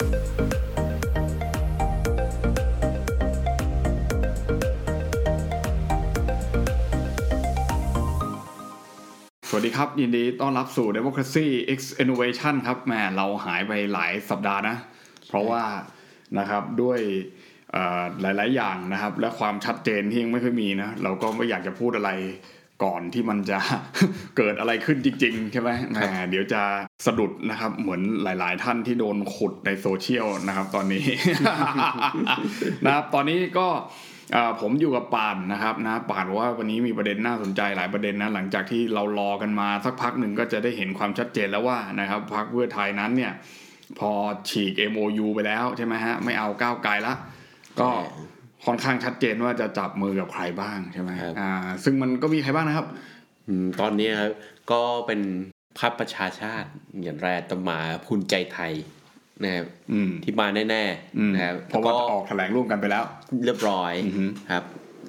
[0.00, 0.06] สวัส
[9.66, 11.46] ดีครับ ยินดีต้อนรับสู่ Democracy
[11.78, 14.76] X Innovation ครับแหมเราหายไปหลายสัปดาห์นะ
[15.28, 15.62] เพราะว่า
[16.38, 16.98] นะครับด้วย
[18.20, 22.10] หลาย ๆ อย่างนะครับ และความชัดเจนที่ยังไม่ค่อยมีนะ เราก็ไม่อยากจะพูดอะไร
[22.84, 23.58] ก่อนที่มันจะ
[24.36, 26.00] เกิดอะไรขึ้นจริงๆใช่ไหมแหม
[26.30, 26.62] เดี๋ยวจะ
[27.06, 31.04] สะดุดนะครับเหมือนหลาย ๆ ท่านที่โดนขุดในโซเชียลนะครับ ตอนนี้
[32.84, 33.68] นะครับตอนนี้ก็
[34.34, 43.32] อ่าผมอยู่กับป่านนะครับนะป่านบอกว่าวันนี้มีประเด็นน่าสนใจหลายประเด็นนะหลังจากที่เรารอกันมาสักพักหนึ่งก็จะได้เห็นความชัดเจนแล้วว่านะครับพรรคเพื่อไทยนั้นเนี่ย
[43.98, 44.10] พอ
[44.50, 47.14] ฉีก MOU ไปแล้วใช่ไหมฮะไม่เอาก้าวไกลละ
[47.80, 47.90] ก็
[48.66, 51.50] ค่อนข้างชัดเจนว่าจะจับมือกับใครบ้างใช่ไหมครับอ่า
[51.84, 52.86] ซึ่งมันก็มีใครบ้างนะครับ
[53.48, 54.32] อืมตอนนี้ครับ
[54.70, 55.20] ก็เป็น
[55.80, 56.68] พรรคประชาชาติ
[57.02, 58.72] อย่างแรกตองมาภูมิใจไทย
[59.42, 60.84] นะครับอืมที่มาแน่
[61.18, 63.04] อืมๆนะครับเพราะว่าออกแถลงร่วมกันไปแล้ว
[63.44, 64.64] เรียบร้อยอือฮึครับ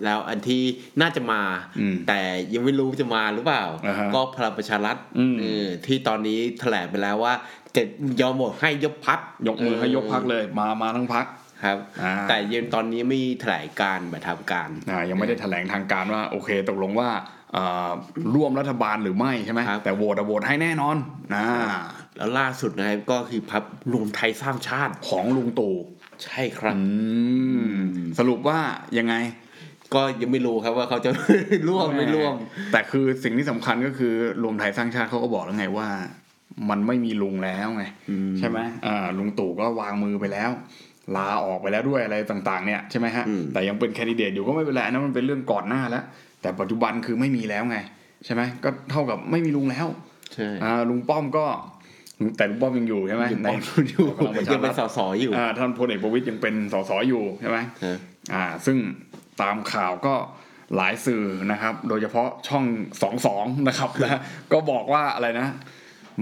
[0.06, 0.64] แล้วอันที่
[1.02, 1.42] น่าจะมา
[1.80, 2.22] อืมแต่
[2.54, 7.34] ยังไม่รู้จะมาหรือเปล่าอ่าฮะก็พลังประชารัฐอืมเออที่ตอนนี้แถลงไปแล้วว่า
[7.76, 7.84] จะ
[8.22, 11.26] ยอมหมดให้ยกพักยกมือให้ยกพักเลย มามาทั้งพัก
[11.64, 17.10] ครับอ่าแต่ยังตอนนี้ไม่แถลงการแบบทำการอ่ายังไม่ได้แถลงทางการว่าโอเคตกลงว่า
[17.56, 17.92] อ่า
[18.36, 20.98] ร่วมรัฐบาลหรือไม่ใช่ไหมครับแต่โหวตอะโหวตให้แน่นอน
[21.36, 21.46] นะ
[22.18, 25.76] แล้วล่าสุดนะครับก็คือพับรวมไทยสร้างชาติของลุงตู่
[26.24, 26.84] ใช่ครับอื
[27.68, 27.70] ม
[28.20, 28.60] สรุปว่า
[28.98, 29.16] ยังไง
[29.94, 31.10] ก็ยังไม่รู้ครับว่าเขาจะ
[31.68, 32.36] ร่วมไม่ร่วม
[32.72, 35.88] แต่คือสิ่งที่สำคัญก็คือรวมไทยสร้างชาติเขาก็บอกแล้วไงว่า
[36.70, 40.52] มันไม่มีลุงแล้วไงอืมใช่ไหมอ่าลุงตู่ก็วางมือไปแล้ว
[41.18, 46.04] ลาออกไปแล้วด้วยอะไรต่างๆเนี่ยใช่ไหมฮะอืมแต่ยังเป็นแคนดิเดตอยู่ก็ไม่เป็นไรอันนั้นมันเป็นเรื่องก่อนหน้าแล้ว
[46.42, 47.78] แต่ปัจจุบันคือไม่มีแล้วไง
[48.26, 49.88] ใช่ไหมก็เท่ากับไม่มีลุงแล้ว
[50.34, 51.46] ใช่อ่าลุงป้อมก็
[52.38, 57.98] แต่ลุงป้อมยังอยู่ใช่ไหมยังในเป็นอยู่พลังประชายังเป็รันฐสสอยู่อ่าท่านพลเอกประวิตยยังเป็นสสอยู่ใช่ไหมฮะ
[58.34, 58.78] อ่า ซึ่ง
[59.42, 60.14] ตามข่าวก็
[60.76, 62.66] หลายสื่อนะครับ โดยเฉพาะช่อง
[63.02, 64.20] สองสองนะครับนะ
[64.52, 65.48] ก็บอกว่าอะไรนะ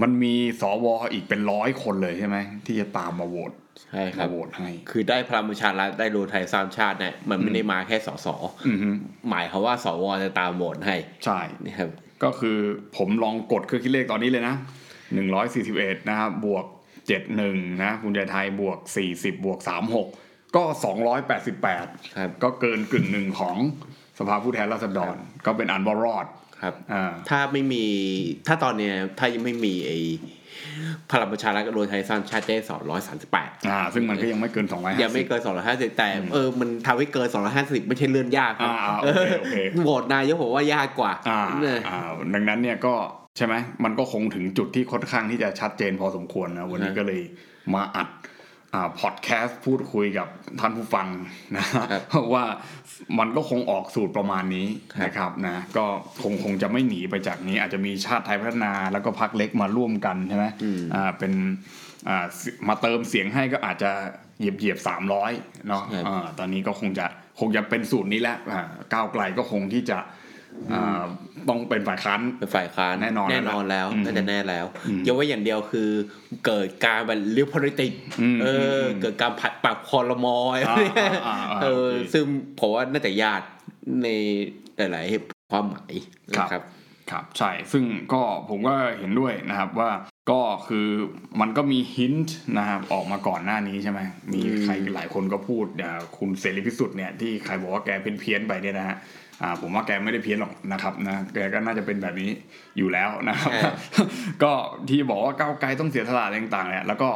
[0.02, 2.36] มันมีสวอีกเป็นร้อยคนเลยใช่ไหม
[2.66, 3.50] ที่จะตามมาโหวต
[3.92, 8.26] ใช่ครัมาบโหวตให้คือได้พลังประชารัฐได้รวมไทยสร้างชาติเนี่ยมันไม่ได้มาแค่สส
[8.66, 8.88] อือฮึ
[9.30, 11.90] หมายความว่าสวจะตามโหวตให้ใช่นี่ครับ
[12.22, 12.58] ก็คือ
[12.96, 14.54] ผมลองกดเครื่องคิดเลขตอนนี้เลยนะ
[15.14, 16.64] หนึ่งร้อยสี่สิบเอ็ดนะครับบวก
[17.06, 20.08] เจ็ดหนึ่งนะคุณใจไทยบวกสี่สิบบวกสามหก
[20.56, 21.86] ก็สองร้อยแปดสิบแปด
[22.18, 23.56] ครับก็เกินกึ่งหนึ่งของ
[24.18, 25.14] สภาผู้แทนราษฎร
[25.46, 26.26] ก็เป็นอันว่ารอด
[26.62, 27.84] ครับอ่าถ้าไม่มี
[28.46, 29.98] ถ้าตอนเนี้ยถ้ายังไม่มีไอ้
[31.10, 42.00] พลังประชารัฐกับรวมไทยสร้างชาติได้สองร้อยสามสิบแปดอ่า ซึ่งมันก็ยังไม่เกินสองร้อยยังไม่เกินสองร้อยห้าสิบแต่เออมันทำให้เกินสองร้อยห้าสิบไม่ใช่เรื่องยากครับอ่าโอเคโอเคโหวตนายกผมว่ายากกว่าอ่าเนี่ยอ่า
[42.34, 42.94] ดังนั้นเนี่ยก็
[43.36, 43.54] ใช่ไหม
[43.84, 47.20] มันก็คงถึงจุดที่ค่อนข้างที่จะชัดเจนพอสมควรนะวันนี้ครับก็เลย
[47.74, 48.29] มาอัดอ่า
[49.00, 50.28] พอดแคสต์พูดคุยกับ
[50.60, 51.08] ท่านผู้ฟัง
[51.56, 52.44] นะครับเพราะว่า
[53.18, 55.84] มันก็คงออกสูตรประมาณนี้ครับนะครับนะก็
[56.22, 60.46] คงคงจะไม่หนีไปจากนี้ อาจจะมีชาติไทยพัฒนาแล้วก็พักเล็กมาร่วมกันใช่ไหม
[60.94, 61.32] อ่าเป็น
[62.08, 62.24] อ่า
[62.68, 63.90] มาเติมเสียงให้ก็อาจจะ
[64.38, 65.32] เหยียบเหยียบสามร้อย
[65.68, 67.06] เนาะครับอ่าตอนนี้ก็คงจะ
[67.40, 68.62] คงจะเป็นสูตรนี้แหละอ่า
[68.94, 70.06] ก้าวไกลก็คงที่จะอ่า
[71.48, 75.90] ต้องเป็นฝ่ายค้านเป็นฝ่ายค้านแน่นอนแน่นอนแล้วอืมน่าจะแน่แล้วอืมยกไว้อย่างเดียวคือ
[76.46, 82.24] เกิดการแบบลิเ p อริติกอืมเอออมเกิดการผัดปรับคอรมอยอะไรเนี่ยอ่าอ่าอ่าเออโอเคซึ่ง
[82.60, 83.40] ผมว่าน่าจะยาก
[84.02, 84.08] ใน
[84.76, 85.94] หลายๆความหมาย
[86.32, 86.62] นะครับ
[87.10, 89.90] ครับใช่ซึ่งก็ผมก็เห็นด้วยนะครับว่า
[90.30, 90.88] ก็คือ
[91.40, 94.00] มันก็มีฮินต์นะครับออกมาก่อนหน้านี้ใช่ไหม
[94.32, 98.96] มีอืมใครหลายคนก็พูดอย่างคุณเสรีพิสุทธิ์เนี่ยที่ใครบอกว่าแกเพี้ยนเพี้ยนๆไปเนี่ยนะฮะ
[99.42, 102.30] อ่าผมว่าแกไม่ได้เพี้ยนหรอกนะครับนะแกก็น่าจะเป็นแบบนี้
[102.78, 103.52] อยู่แล้วนะครับ
[104.42, 104.52] ก็
[104.88, 107.08] ที่บอกว่าก้าวไกลต้องเสียสละอะไรต่างๆเนี่ยแล้วก็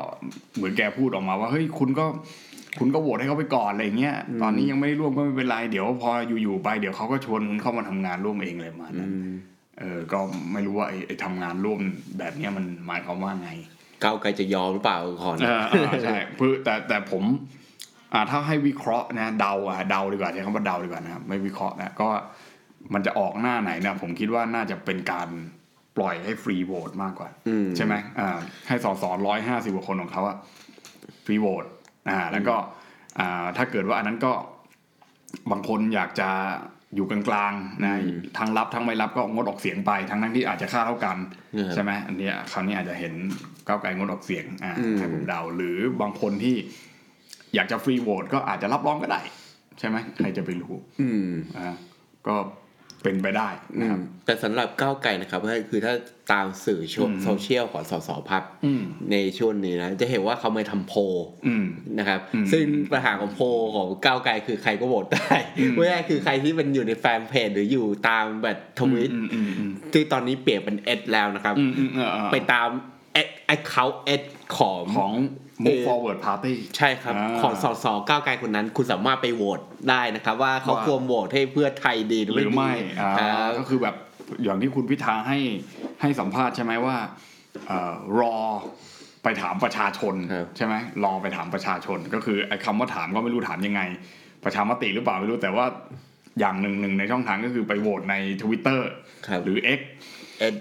[0.57, 2.07] เหมือนแกพูดออกมาว่าเฮ้ยคุณก็
[2.79, 6.11] คุณก็โหวตให้เขาไปก่อนอะไรอย่างเงี้ย ตอนนี้ยังไม่ได้ร่วมก็ไม่เป็นไร เดี๋ยวพอ
[6.43, 9.11] อยู่ๆไป เดี๋ยวเขาก็ชวนคุณเข้ามาทำงานร่วมเองเลยมาณนั้น
[9.81, 10.19] เออ ก็
[10.53, 11.79] ไม่รู้ว่าไอ้ไอ้ทำงานร่วม
[12.19, 13.51] แบบเนี้ยมันหมายความว่าไง
[14.03, 17.23] ก้าวไกลจะยอมหรือเปล่าก่อนเออเออใช่เพื่อแต่แต่ผม
[18.15, 22.09] อ่าถ้าให้วิเคราะห์นะเดาอะเดาดีกว่าใช้คำว่าเดาดีกว่านะครับไม่วิเคราะห์นะก็
[22.95, 25.29] มันจะออกหน้าไหนนะผมคิดว่าน่าจะเป็นการ
[25.97, 28.39] ปล่อยให้ฟรีโหวตมากกว่าอืมใช่ไหมอ่า
[28.69, 30.37] ให้สอสอร้อยห้าสิบกว่าคนของเขาอะ
[31.25, 31.65] ฟรีโหวต
[32.09, 32.55] อ่าแล้วก็
[33.19, 34.33] อ่าถ้าเกิดว่าอันนั้นก็
[35.51, 36.31] บางคนอยากจะ
[36.95, 37.21] อยู่กลา
[37.51, 41.17] งๆนะอืมทั้งรับทั้งไม่รับก็งดออกเสียงไปทั้งทั้งที่อาจจะค่าเท่ากัน
[41.55, 43.15] อืมใช่ไหมอันเนี้ยคราวนี้อาจจะเห็น
[43.67, 46.57] ก้าวไกลงดออกเสียงอ่าอืมให้ผมเดาหรือบางคนที่
[47.55, 49.21] อยากจะฟรีโหวตก็อาจจะรับรองก็ได้
[49.79, 51.75] ใช่ไหมใครจะไปรู้ อืมอ่า
[52.27, 52.37] ก็
[53.03, 53.49] เป็นไปได้
[53.81, 55.95] นะครับแต่สำหรับก้าวไกลนะครับก็คือถ้า
[56.33, 61.01] ตามสื่อโซอืมโซเชียลของสสพรรคอืมในช่วงนี้นะจะเห็นว่าเขาไม่ทำโพล
[61.47, 61.67] อืม
[61.99, 72.69] นะครับอืมซึ่งปัญหาของโพลของก้าวไกลคือใครก็โหวตได้อืมไม่ได้คือใครที่เป็นอยู่ในแฟนเพจหรืออยู่ตามแบบทวิตอืมอืมอืมที่ตอนนี้เปลี่ยนเป็น X แล้วนะครับอืมอืมเออเออไปตาม
[73.15, 74.23] X ไอเขา X
[74.57, 75.13] ของของ
[75.65, 83.97] move forward party ใช่ครับอ่าของสสก้าวไกลคนนั้น คุณสามารถไปโหวตได้นะครับ ว่าเขาว่าควรโหวตให้เพื่อไทยดีหรือหรือไม่ไม่ดีอ่าอ่าก็คือแบบ
[84.43, 85.39] อย่างที่คุณพิธาให้
[86.01, 86.97] ให้สัมภาษณ์ใช่ไหมว่า
[87.67, 88.37] เอ่อรอ
[89.23, 90.75] ไปถามประชาชนครับใช่ไหม
[91.05, 93.81] รอไปถามประชาชน ก็คือไอ้คำว่าถามก็ไม่รู้ถามยังไง
[94.45, 95.67] ประชามติหรือเปล่าไม่รู้แต่ว่า
[96.41, 98.81] อย่างหนึ่งหนึ่งในช่องทางก็คือไปโหวตใน Twitter
[99.27, 99.81] ครับหรือ X
[100.39, 100.55] เอ็ด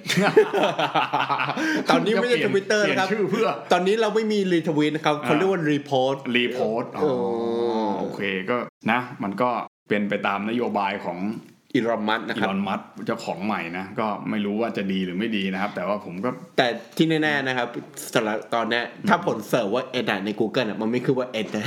[1.89, 7.11] ตอนนี้ไม่ใช่ทวิตเตอร์เปลี่ยนะครับชื่อเพื่อ ตอนนี้เราไม่มีรีทวีตนะครับเขาเรียกว่ารีโพสรีโพสต์อ๋อโอ้
[7.99, 8.57] โอเคก็
[8.91, 9.49] นะ มันก็
[9.89, 11.19] เป็นไปตามนโยบายของ
[11.75, 16.67] อีรอนมัสนะอีครับลอนมัสเจ้าของใหม่นะ ก็ไม่รู้ว่าจะดีหรือไม่ดีนะครับ แต่ว่าผมก็แต่
[16.97, 17.67] ที่แน่ๆนะครับ
[18.15, 21.65] สำหรับตอนเนี้ยถ้าผลเสิร์ชว่าเอ็ดใน Google อะมันไม่คือว่าเอ็ดนะ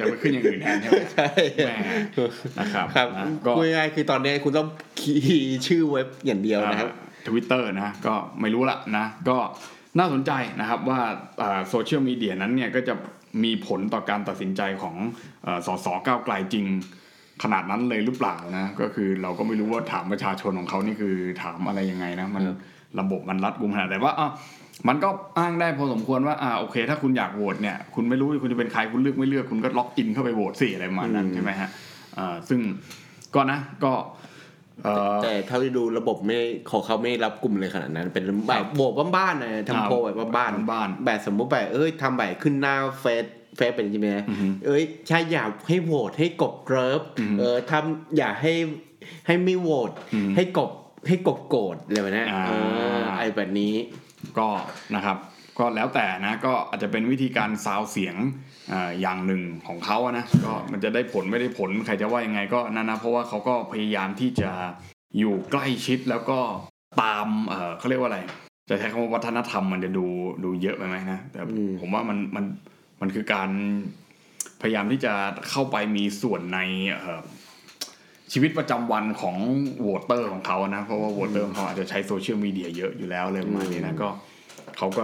[0.00, 1.28] จะไปขึ้นอย่างอื่นแทนใช่ไหมใช่
[1.66, 1.72] แหม
[2.58, 4.68] นะครับครับนะก็พูดง่ายๆคือตอนเนี้ยคุณต้อง
[5.00, 6.90] คีย์ชื่อเว็บอย่างเดียวนะครับ
[7.26, 9.36] ทวิตเตอร์นะก็ไม่รู้ละนะก็
[9.98, 11.00] น่าสนใจนะครับว่า
[11.70, 12.94] โซเชียลมีเดียนั้นเนี่ยก็จะ
[13.44, 14.96] มีผลต่อการตัดสินใจของ
[15.44, 16.66] เอ่อสสก้าวไกลจริง
[17.42, 22.56] ขนาดนั้นเลยหรือเปล่านะก็คือเราก็ไม่รู้ว่าถามประชาชนของเขานี่คือถามอะไรยังไงนะมันครับ
[23.00, 24.30] ระบบมันรัดกุมขนาดแต่ว่าอะ
[24.88, 31.68] มันก็อ้างได้พอสมควรว่าอ่าโอเค ถ้าคุณอยากโหวตเนี่ยคุณไม่รู้ว่าคุณจะเป็นใครคุณเลือกไม่เลือกคุณก็ login เข้าไปโหวตสิอะไรประมาณนั้นใช่ไหมฮะ
[32.18, 32.60] อ่าซึ่ง
[33.34, 34.33] ก็นะก็เอ่อ
[35.22, 36.38] แต่เท่าที่ดูระบบไม่
[36.70, 43.24] ของเขาไม่รับกลุ่มเลยขนาดนั้น เป็นแบบโบกบ้านๆนะทำโพลแบบบ้านๆบ้านแบบสมมติแบบเอ้ยทำแบบขึ้นหน้าเฟซ
[43.56, 48.54] เฟซเป็นใช่ไหมอือฮึเอ้ยใช่อยากให้โหวตให้กบเกิร์ฟอือฮึเออทำอยากให้
[49.26, 50.70] ให้ไม่โหวตอืมให้กบ
[51.08, 52.52] ให้กบโกรธอะไรแบบเนี้ยอ่าเอ
[52.96, 53.74] อไอแบบนี้
[54.38, 54.48] ก็
[54.94, 55.16] นะครับ
[55.58, 58.16] ก็แล้วแต่นะก็อาจจะเป็นวิธีการซาวเสียง
[58.72, 64.50] อ่าอย่างหนึ่งของเขาอะนะก็มันจะได้ผลไม่ได้ผลใครจะว่ายังไงก็นั่นนะเพราะว่าเขาก็พยายามที่จะ
[65.18, 66.38] อยู่ใกล้ชิดแล้วก็
[67.02, 68.20] ตามเออเขาเรียกว่าอะไร
[68.70, 70.06] จะใช้คำว่าวัฒนธรรมมันจะดู
[70.44, 72.44] ดูเยอะไปไหมนะแต่อืมผมว่ามันมัน
[73.00, 73.50] มันคือการ
[74.60, 75.12] พยายามที่จะ
[75.50, 76.58] เข้าไปมีส่วนใน
[76.92, 77.22] เอ่อ
[78.32, 79.36] ชีวิตประจำวันของ
[79.80, 84.08] voter ของเขานะเพราะว่า voter ของเขาอาจจะใช้โซเชียลมีเดียเยอะอยู่แล้วเลยประมาณนี้นะก็
[84.78, 85.02] เขาก็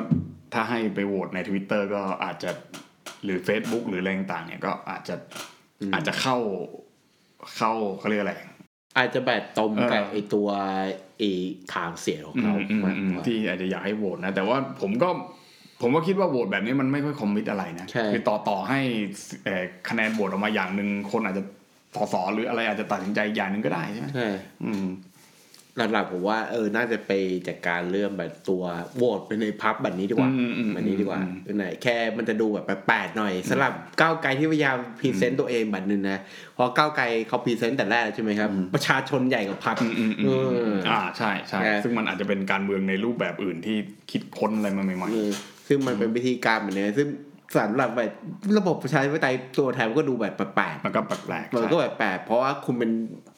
[0.53, 2.51] ถ้าให้ไปโหวตใน Twitter ก็อาจจะ
[2.90, 2.90] ห
[3.29, 5.15] รือ Facebook หรืออะไรต่างๆเนี่ยก็อาจจะ
[5.81, 6.37] อืมอาจจะเข้า
[7.57, 8.35] เข้าเขาเรียกอะไร
[8.97, 10.49] อาจจะแบบตรงกับเออไอตัว
[11.19, 11.23] ไอ
[11.75, 15.09] ทางเสียงของเขาอืมอืมมากอืมกว่าที่อาจจะอยากให้โหวตนะ แต่ว่าผมก็
[15.81, 18.81] ผมก็คิดว่าโหวตแบบนี้มันไม่ค่อยคอมมิตอะไรนะใช่คือต่อต่อให้
[19.45, 21.43] เอ่อคะแนนโหวตออกมาอย่างหนึ่งคนอาจจะ
[21.95, 24.29] สอสอหรืออะไรอาจจะตัดสินใจอย่างหนึ่งก็ได้ใช่ไหมใช่
[24.65, 24.85] อืม
[25.77, 27.13] หลักๆผมว่าเออน่าจะไป
[27.49, 28.63] จัดการเรื่องแบบตัว
[28.97, 36.19] โหวตไปในพรรคแบบนี้ดีกว่าอืมอืมแบบนี้ดีกว่าอืมเป็นไหนแค่มันจะดูแบบแปลกๆหน่อยสำหรับก้าวไกลที่พยายาม present ตัวเองแบบนึงนะ
[36.55, 40.31] เพราะก้าวไกลเขา present แต่แรกใช่ไหมครับ ประชาชนใหญ่กว่าพรรคอืมอืมอืมเอ
[40.75, 43.77] ออ่าใช่ใช่ใช่ซึ่งมันอาจจะเป็นการเมืองในรูปแบบอื่นที่
[44.11, 45.31] คิดค้นอะไรมาใหม่เออ
[45.69, 47.09] ซึ่งมันเป็นวิธีการแบบนี้ซึ่ง
[47.57, 48.11] สำหรับแบบ
[48.59, 52.91] ระบบประชาธิปไตยตัวแทนมันก็ดูแบบแปลกๆมันก็แปลกๆๆมันใช่ก็แบบแปลกเพราะว่าคุณเป็น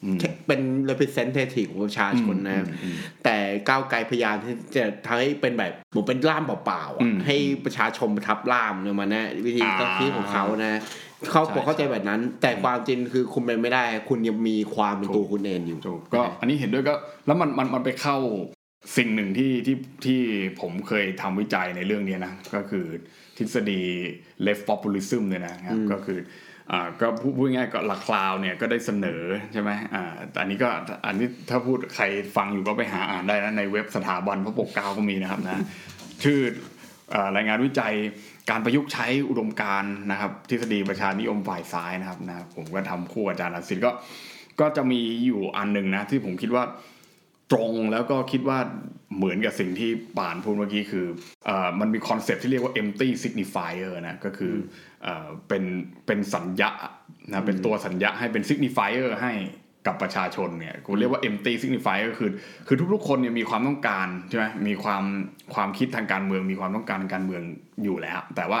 [0.03, 3.35] อืมแค่เป็น representative ของประชาชนนะอืมอืมแต่
[3.69, 10.79] ก้าวไกลพยายามที่จะทำให้เป็นแบบเหมือนเป็นล่ามเปล่าๆอือะมให้ประชาชนมาทับล่ามเนี่ยมันนะวิธีอ่าการคิดของเขานะ
[11.31, 16.93] เขาใช่บอกเข้าใจแบบนั้น แต่ความจริงคือคุณเป็นไม่ได้ คุณยังมีความเป็นตัวคุณเองอยู่ถูกก็อันนี้เห็นด้วยก็
[17.25, 18.17] แล้วมันมันมันไปเข้า
[18.97, 20.19] สิ่งหนึ่งที่ที่ที่
[20.61, 22.85] ผมเคยทำวิจัยในเรื่องนี้นะก็คือ
[23.37, 23.81] ทฤษฎี
[24.45, 26.19] left populism เนี่ยนะครับอืมก็คือ
[26.71, 29.23] อ่าก็พูดพูดง่ายๆก็หลักคลาวเนี่ยก็ได้เสนอ
[29.53, 30.69] ใช่ไหมอ่าแต่อันนี้ก็
[31.05, 32.03] อันนี้ถ้าพูดใคร
[32.35, 35.61] ฟังอยู่ก็ไปหาอ่านได้นะในเว็บสถาบันพระปกเกล้าก็มีนะครับนะ
[36.23, 36.39] ชื่อ
[37.11, 37.93] เอ่อรายงานวิจัย
[38.49, 43.91] การประยุกต์ใช้อุดมการณ์นะครับ ทฤษฎีประชานิยมฝ่ายซ้ายนะครับนะผมก็ทำคู่กับอาจารย์อาศิษย์ก็
[44.59, 46.63] ก็จะมีอยู่อันหนึ่งนะที่ผมคิดว่า
[47.51, 48.59] ตรงแล้วก็คิดว่า
[49.17, 51.05] เหมือนกับสิ่งที่ป่านพูดเมื่อกี้คือ
[51.45, 54.53] เอ่อมันมีคอนเซปต์ที่เรียกว่า empty signifier นะก็คือ
[55.03, 55.63] เอ่อเป็น
[56.05, 56.71] เป็นสัญญา
[57.31, 59.33] นะเป็นตัวสัญญาให้เป็น signifier ให้
[59.87, 62.31] กับประชาชนเนี่ยกูเรียกว่า empty signifier ก็คือ
[62.67, 65.03] คือทุกๆคนเนี่ยมีความต้องการใช่ไหมมีความ
[65.53, 67.43] ความคิดทางการเมือง มีความต้องการทางการเมือง
[67.83, 68.59] อยู่แล้ว แต่ว่า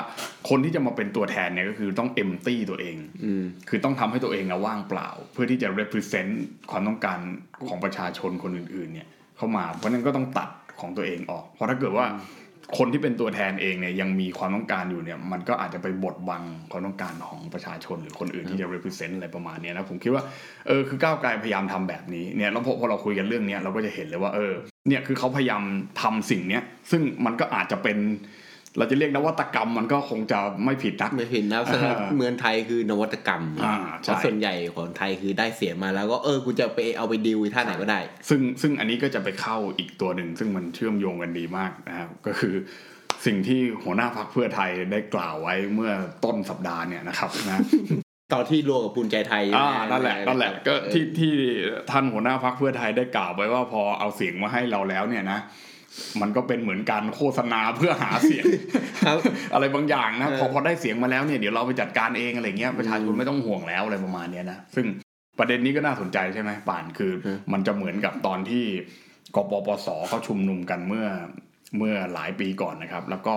[0.49, 6.31] คนที่จะมาเป็นตัวแทนเนี่ยก็คือต้อง empty ตัวเองอืมคือต้องทำให้ตัวเองอะว่างเปล่า เพื่อที่จะ represent
[6.71, 7.19] ความต้องการ
[7.67, 10.49] ของประชาชนคนอื่นๆเนี่ยเข้ามาเพราะฉะนั้นก็ต้องตัด
[10.81, 12.05] ของตัวเองออก เพราะถ้าเกิดว่า
[12.77, 20.23] คนที่เป็นตัวแทนเองเนี่ยยังมีความต้องการอยู่เนี่ย มันก็อาจจะไปบดบังความต้องการของประชาชนหรือคนอื่นที่จะ represent อะไรประมาณเนี้ยนะผมคิดว่า
[20.67, 24.53] เออคือก้าวไกลพยายามทำแบบนี้เนี่ยแล้วพอพอเราคุยกันเรื่องเนี้ยเราก็จะเห็นเลยว่าเออ
[24.87, 25.61] เนี่ยคือเขาพยายาม
[26.01, 27.97] ทำสิ่งเนี้ยซึ่งมันก็อาจจะเป็น
[28.77, 37.99] เราจะเรียกนวัตกรรมมันก็คงจะไม่ผิดนักไม่ผิดนะสำหรับอ่าเมืองไทยคือนวัตกรรมอ่าใช่เพราะส่วนใหญ่ของไทยคือได้เสียมาแล้วก็เออกูจะไปเอาไปดีลท่าไหนก็ได้
[38.29, 42.53] ซึ่งซึ่งอันนี้ก็จะไปเข้าอีกตัวหนึ่ง ซึ่งมันเชื่อมโยงกันดีมากนะครับก็คือ
[43.25, 45.91] สิ่งที่หัวหน้าพักเพื่อไทยได้กล่าวไว้เมื่อ
[46.25, 47.59] ต้นสัปดาห์เนี่ยนะครับนะ
[48.33, 51.31] ตอนที่รวมกับภูมิใจไทยอ่านั่นแหละนั่นแหละก็เออที่ที่
[51.91, 55.39] ท่านหัวหน้าพักเพื่อไทยได้กล่าวไว้ว่าพอเอาเสียงมาให้เราแล้วเนี่ยนะ
[56.21, 58.45] มันก็เป็นเหมือนการโฆษณาเพื่อหาเสียง
[59.05, 59.17] ครับ
[59.53, 64.85] อะไรบางอย่างนะเออพอพอได้เสียงมาแล้วเนี่ยเดี๋ยวเราไปจัดการเองอะไรเงี้ยประชาชนไม่ต้องห่วงแล้วอะไรประมาณเนี้ยนะซึ่ง
[65.39, 67.11] ประเด็นนี้ก็น่าสนใจใช่ไหมป่านคือ
[67.53, 68.65] มันจะเหมือนกับตอนที่
[69.35, 71.07] กปปสเขาชุมนุมกันเมื่อ
[71.77, 73.35] เมื่อหลายปีก่อนนะครับ แล้วก็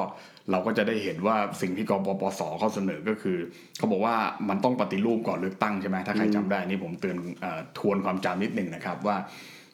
[0.50, 3.38] เราก็จะได้เห็นว่าสิ่งที่กปปสเขาเสนอก็คือ
[3.78, 4.16] เขาบอกว่า
[4.48, 9.16] มันต้องปฏิรูปก่อนเลือกตั้งใช่ไหมถ้าใครจำได้นี่ผมเตือนเอ่อทวนความจำนิดหนึ่งนะครับว่า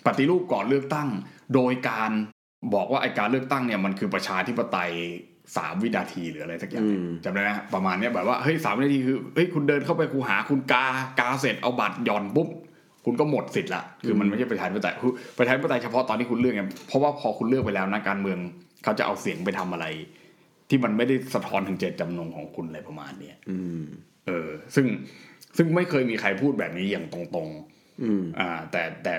[0.07, 1.09] ปฏิรูปก่อนเลือกตั้ง
[1.55, 2.11] โดยการ
[2.75, 4.93] บอกว่าไอการเลือกตั้งเนี่ยมันคือประชาธิปไตย
[5.57, 10.85] สามวินาทีหรืออะไรสักอย่างอืมจำได้ไหมฮะประมาณเนี้ยแบบว่าเฮ้ยสามวินาทีคือเฮ้ยคุณเดินเข้าไปคูหาคุณกา
[11.21, 12.49] กาเสร็จเอาบัตรหย่อนปุ๊บ
[13.05, 18.39] คุณก็หมดสิทธิ์ละคือมันไม่ใช่ประชาธิปไตยคือประชาธิปไตยเฉพาะตอนที่คุณเลือกไงเพราะว่าพอคุณเลือกไปแล้วนะการเมือง
[18.85, 19.87] เขาจะเอาเสียงไปทำอะไร
[20.69, 23.83] ที่มันไม่ได้สะท้อนถึงเจตจำนงของคุณอะไรประมาณเนี้ยอืม
[24.27, 24.87] เออ ซึ่ง
[25.57, 27.49] ซึ่งไม่เคยมีใครพูดแบบนี้อย่างตรง
[28.03, 29.15] อืมๆอ่า แต่แต่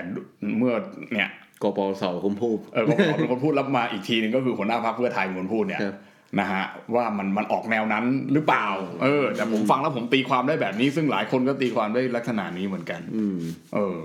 [0.58, 0.74] เมื่อ
[1.12, 1.28] เนี่ย
[1.64, 5.96] กปปสคุณพูดเออก็ขอเป็นคนพูดรับมาอีกทีหนึงก็คือหัวหน้าพรรคเพื่อไทยเป็นคนพูดเนี่ยครับ
[6.40, 8.66] นะฮะว่ามันมันออกแนวนั้นหรือเปล่า
[9.02, 13.38] เออ แต่ผมฟังแล้วผมตีความได้แบบนี้ ซึ่งหลายคนก็ตีความได้ลักษณะนี้เหมือนกัน อืม
[13.74, 13.98] เออ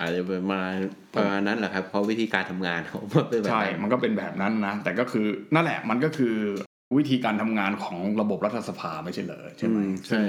[0.00, 0.72] อาจจะประมาณ
[1.14, 3.00] ประมาณนั้นแหละครับเพราะวิธีการทำงานเขา
[3.30, 6.34] เป็นแบบใช่นั้นมันก็เป็นแบบนั้นนะแต่ก็คือนั่นแหละมันก็คือ
[6.96, 10.22] วิธีการทำงานของระบบรัฐสภาไม่ใช่เหรอใช่ไหมอืมใช่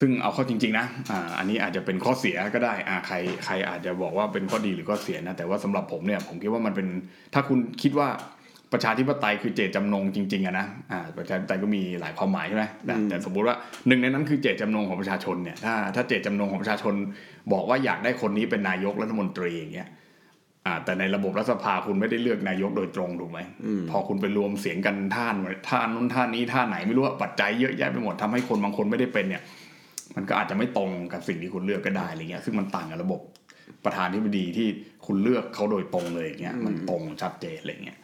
[0.00, 6.86] ซึ่งเอาเข้าจริง ๆ นะอ่าอันนี้อาจจะเป็นข้อเสียก็ได้อ่าใครใครอาจจะบอกว่าเป็นข้อดีหรือข้อเสียนะแต่ว่าสำหรับผมเนี่ยผมคิดว่ามันเป็น
[7.34, 8.08] ถ้าคุณคิดว่า
[8.72, 16.94] ประชาธิปไตยคือเจตจำนงจริงๆอะนะอ่าประชาธิปไตยก็มีหลายความหมายใช่ไหมแต่แต่สมมุติว่าหนึ่งในนั้นคือเจตจำนงของประชาชนเนี่ยถ้าถ้าเจตจำนงของประชาชน
[17.52, 19.88] บอกว่าอยากได้คนนี้เป็นนายกรัฐมนตรีอย่างเงี้ย
[20.66, 25.34] อ่าแต่ในระบบรัฐสภาคุณไม่ได้เลือกนายกโดยตรงถูกไหมอืมพอคุณไปรวมเสียงกันท่าน
[25.68, 29.42] ท่านนู้นท่านนี้ท่านไหนไม่รู้ว่าปัจจัยเยอะแยะไปหมดทำให้คนบางคนไม่ได้เป็นเนี่ย
[30.16, 33.20] มันก็อาจจะไม่ตรงกับสิ่งที่คุณเลือกก็ได้อะไรเงี้ย ซึ่งมันต่างกับระบบ
[33.84, 34.68] ประธานที่บดีที่
[35.06, 37.98] คุณเลือกเขาโดยตรงเลยอย่างเงี้ยมันตรงชัดเจนอะไรเงี้ย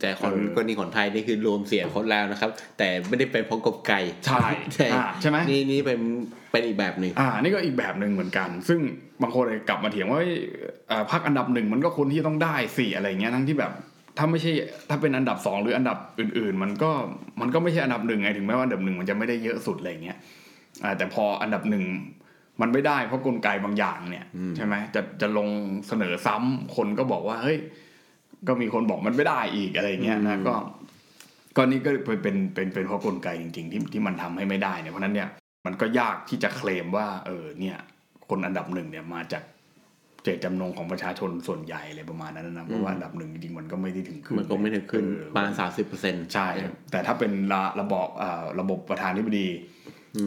[0.00, 6.00] แต่คนเออกรณีของไทยนี่คือรวมเสียงคนแล้วนะครับ แต่ไม่ได้เป็นเพราะกบไก่ใช่ใช่อ่าใช่ไหมนี่นี่เป็น
[6.52, 8.80] เป็นอีกแบบหนึ่งอ่านี่ก็อีกแบบหนึ่งเหมือนกัน ซึ่ง
[9.22, 10.32] บางคนเลยกลับมาเถียงว่าเอ้ย
[10.88, 13.72] เอ่อพรรคอันดับหนึ่งมันก็คนที่ต้องได้สี่อะไรเงี้ยทั้งที่แบบ
[14.18, 14.52] ถ้าไม่ใช่
[14.88, 16.90] ถ้าเป็นอันดับสองหรืออันดับอื่น ๆ มันก็
[17.40, 20.41] มันก็ไม่ใช่อันดับหนึ่งไงถึงแม้ว่าอันดับหนึ่งมันจะไม่ได้เยอะสุดอะไรเงี้ยอ่า
[20.98, 21.84] แต่พออันดับหนึ่ง
[22.60, 24.26] มันไม่ได้เพราะกลไกบางอย่างเนี่ย
[24.56, 25.48] ใช่ไหมจะจะลง
[25.88, 27.58] เสนอซ้ำคนก็บอกว่าเฮ้ย
[28.48, 30.54] ก็มีคนบอกมันไม่ได้อีกอะไรเงี้ยนะก็
[31.56, 35.28] ก็นี่ก็เป็นเป็นเป็นเป็นเพราะกลไกจริง ๆ ที่ที่มันทำให้ไม่ได้เนี่ยเพราะฉะนั้นเนี่ย
[35.66, 37.78] มันก็ยากที่จะเคลมว่า เออเนี่ย
[38.28, 39.42] คนอันดับหนึ่งเนี่ยมาจาก
[40.22, 46.48] เจตจำนงของประชาชนส่วนใหญ่อะไรประมาณนั้นนะเพราะว่าอันดับหนึ่งจริงๆมันก็ไม่ได้ถึงครึ่งมันก็ไม่ได้ขึ้นเออประมาณสามสิบเปอร์เซ็นต์ใช่
[46.90, 49.48] แต่ถ้าเป็นระระบอบอ่าระบบประธานธิบดี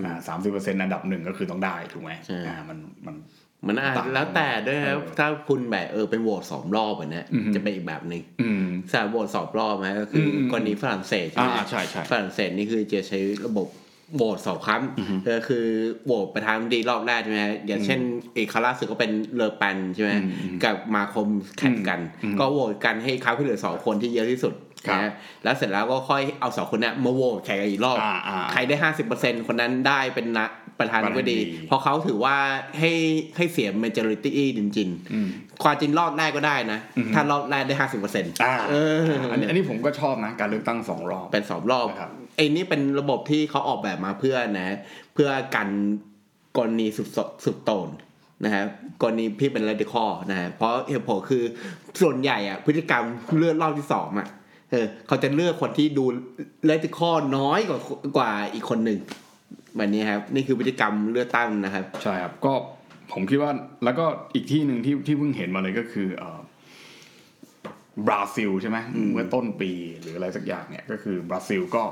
[0.06, 2.12] อ่าสามสิบเปอร์เซ็นต์อันดับหนึ่งก็คือต้องได้ถูกไหม
[2.48, 3.16] อ่ามันมัน
[3.68, 8.64] มันอาจต่างกันแล้วแต่ด้วยครับเออถ้าคุณแบบเออเป็นโหวตสองรอบแบบเนี้ยอือฮึจะเป็นอีกแบบหนึ่งอืม
[8.94, 13.68] สามโหวตสองรอบไหมก็คืออมกรณีฝรั่งเศสใช่ไหมอ่าใช่ใช่ฝรั่งเศสนี่คือจะใช้ระบบ
[14.16, 14.82] โหวตสองครั้ง
[15.30, 15.66] ก็คือ
[16.06, 18.00] โหวตประธานาธิบดีรอบแรกใช่ไหมอย่างเช่น
[18.36, 25.12] เอกคาราสึกก็เป็นเลอแปนใช่ไหมอืมอืมกับมาคมแข่งกันอืมก็โหวตกันให้เขาที่เหลือสองคนที่เยอะที่สุดครับ นะ
[25.44, 30.48] แล้วเสร็จแล้วก็ค่อยเอาสองคนเนี้ยมาโหวตแข่งกันอีกรอบอ่าอ่าใครได้ห้าสิบเปอร์เซ็นคนนั้นได้เป็นนะ
[30.80, 32.36] ประธานาธิบดีประธานาธิบดีเพราะเขาถือว่า
[32.80, 32.92] ให้
[33.38, 44.78] ให้เสีย majority จริงอืมๆความจริงรอบแรกก็ได้นะอืมถ้ารอบแรกได้ห้าสิบเปอร์เซ็นต์อ่าเอออันนี้อันนี้ผมก็ชอบนะ การเลือกตั้งสองรอบเป็นสองรอบนะครับไอ้นี่เป็นระบบที่เขาออกแบบมาเพื่อนะ
[45.14, 45.70] เพื่อกัน
[46.58, 47.08] กรณีสุด
[47.46, 47.88] สุดโต่ง
[48.44, 48.66] นะครับ
[49.02, 51.44] กรณีพี่เป็น radical นะฮะเพราะเหตุผลคือ
[52.02, 53.04] ส่วนใหญ่อะพฤติกรรม
[53.40, 56.06] เลือกรอบที่สองอะเออเขาจะเลือกคนที่ดู
[56.70, 57.80] radical น้อยกว่า
[58.18, 59.00] กว่าอีกคนหนึ่ง
[59.76, 62.54] แบบนี้ครับ นี่คือพฤติกรรมเลือกตั้งนะครับ ใช่ครับก็
[63.14, 63.52] ผมคิดว่า
[63.84, 66.40] แล้วก็อีกที่หนึ่งที่ที่เพิ่งเห็นมาเลยก็คือเอ่อ
[68.08, 68.78] บราซิลใช่ไหม
[69.12, 71.84] เมื่อต้นปีหรืออะไรสักอย่างเนี่ยก็คือบราซิลก็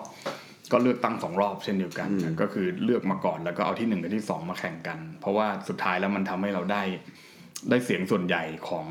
[0.71, 6.83] ก็เลือกตั้งสองรอบเช่นเดียวกันนะก็คือเลือกมาก่อนแล้วก็เอาที่หนึ่งกับที่สองมาแข่งกัน เพราะว่าสุดท้ายแล้วมันทำให้เราได้
[7.69, 8.85] ได้เสียงส่วนใหญ่ของ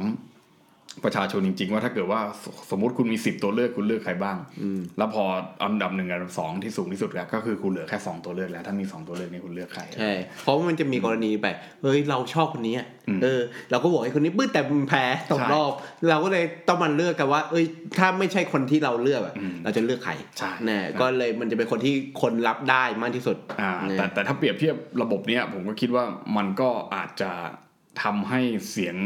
[1.05, 5.25] ประชาชนจริง ๆ ว่าถ้าเกิดว่าสสมมติคุณมีสิบตัวเลือกคุณเลือกใครบ้างอืมแล้วพอ
[5.63, 15.73] อันดับหนึ่งอันดับสองที่สูงที่สุดแล้วก็คือคุณเหลือแค่สองตัวเลือกแล้วถ้ามีสองตัวเลือกนี่คุณเลือกใครใช่เพราะว่ามันจะมีกรณีแบบเฮ้ยเราชอบคนนี้อะอืมเออ เราก็บอกไอ้คนนี้ปื้ดแต่มันแพ้ตกใช่รอบ
[16.09, 17.65] เราก็เลยต้องมาเลือกกันว่า เอ้ย
[17.99, 26.05] ถ้าไม่ใช่คนที่เราเลือกอะอืมเราจะเลือกใครใช่นะก็เลยมันจะเป็นคนที่คนรับได้มากที่สุดอ่าเนี่ยแต่แต่ถ้าเปรียบเทียบระบบเนี้ยผมก็คิดว่า
[26.37, 27.31] มันก็อาจจะ
[28.03, 28.97] ทำให้เสียง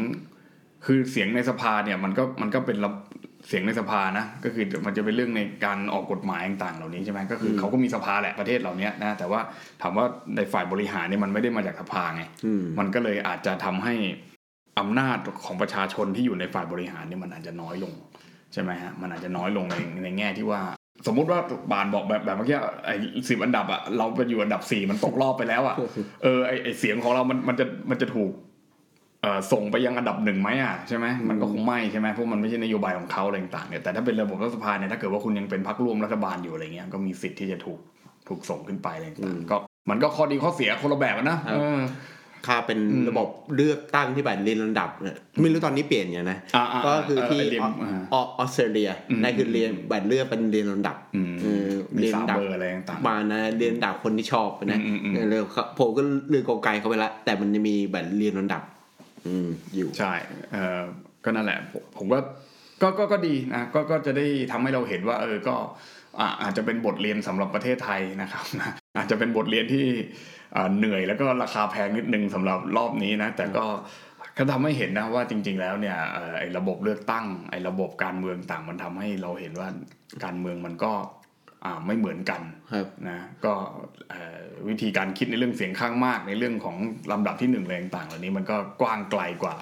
[0.86, 2.90] คือเสียงในสภาเนี่ยมันก็มันก็เป็นระ
[3.48, 9.40] เสียงในสภานะก็คือมันจะเป็นเรื่องในการออกกฎหมายต่างๆ เหล่านี้ใช่ไหมก็คือเขาก็มีสภาแหละประเทศเหล่านี้นะแต่ว่า
[9.82, 13.94] ถามว่าในฝ่ายบริหารเนี่ยมันไม่ได้มาจากสภาไงอืมมันก็เลยอาจจะทำให้
[14.78, 17.92] อำนาจของประชาชนที่อยู่ในฝ่ายบริหารเนี่ยมันอาจจะน้อยลง
[18.52, 20.60] ใช่ไหมฮะมันอาจจะน้อยลงในในแง่ที่ว่า
[21.06, 21.40] สมมุติว่า
[21.72, 22.94] บานบอกแบบแบบเมื่อกี้ไอ้
[23.28, 25.76] สิบอันดับอะเราไปอยู่อันดับสี่มันตกรอบไปแล้วอะ
[26.22, 28.44] เออไอไอเสียงของเรามันมันจะมันจะถูกเอ่อ
[29.52, 37.78] ส่งไปยังอันดับหนึ่งไหมอะใช่ไหมมันก็คงไม่ใช่ไหมเพราะมันไม่ใช่นโยบายของเขาอะไรต่างๆเนี่ยแต่ถ้าเป็นระบบรัฐสภาเนี่ยถ้าเกิดว่าคุณยังเป็นพรรคร่วมรัฐบาลอยู่อะไรเงี้ยก็มีสิทธิ์ที่จะถูก
[38.28, 39.56] ถูกส่งขึ้นไปอะไรอืต่างมๆก็
[39.90, 41.80] มันก็ข้อดีข้อเสียคนละแบบอะนะเออ
[42.46, 51.64] ถ้าเป็นอืมระบบเลือกตั้งที่แบบเรียนลำดับเนี่ยไม่รู้ตอนนี้เปลี่ยนอย่างนะอ่าๆๆก็คือที่เออเรียนออ่าอออสเตรเลียอืมนั่นคือเรียนแบบเลือกเป็นเรียนลำดับอืมเออ
[51.94, 58.62] มีเรียนสามลำดับเบอร์อะไรต่างๆมานะเรียนลำดับคนที่ชอบนะอืมอืมอืมเร็วครับผมก็เลือกกอไก่เขาไปละแต่มันจะมีแบบเรียนลำดับ
[59.76, 60.12] อยู่ใช่
[60.52, 60.82] เออ
[61.24, 62.18] ก็นั่นแหละผมผมก็
[62.82, 65.56] ก็ก็ก็ดีนะก็ก็จะได้ทำให้เราเห็นว่า เออก็
[66.20, 69.86] อ่าจจะเป็นบทเรียนสำหรับประเทศไทยนะครับนะอาจจะเป็นบทเรียนที่
[70.78, 73.64] เหนื่อยแล้วก็ราคาแพงนิดนึงสำหรับรอบนี้นะแต่ก็
[74.38, 75.96] ก็ทำให้เห็นนะว่าจริง ๆ แล้วเนี่ย
[76.38, 79.68] ไอ้ระบบเลือกตั้งไอ้ระบบการเมืองต่างมันทำให้เราเห็นว่า
[80.24, 80.92] การเมืองมันก็
[81.86, 82.40] ไม่เหมือนกัน
[82.72, 83.52] ครับนะก็
[84.10, 86.76] เอ่อวิธีการคิดในเรื่องเสียงข้างมากในเรื่องของ
[87.12, 89.56] ลำดับที่หนึ่งอะไรต่างๆเหล่านี้มันก็กว้างไกลกว่า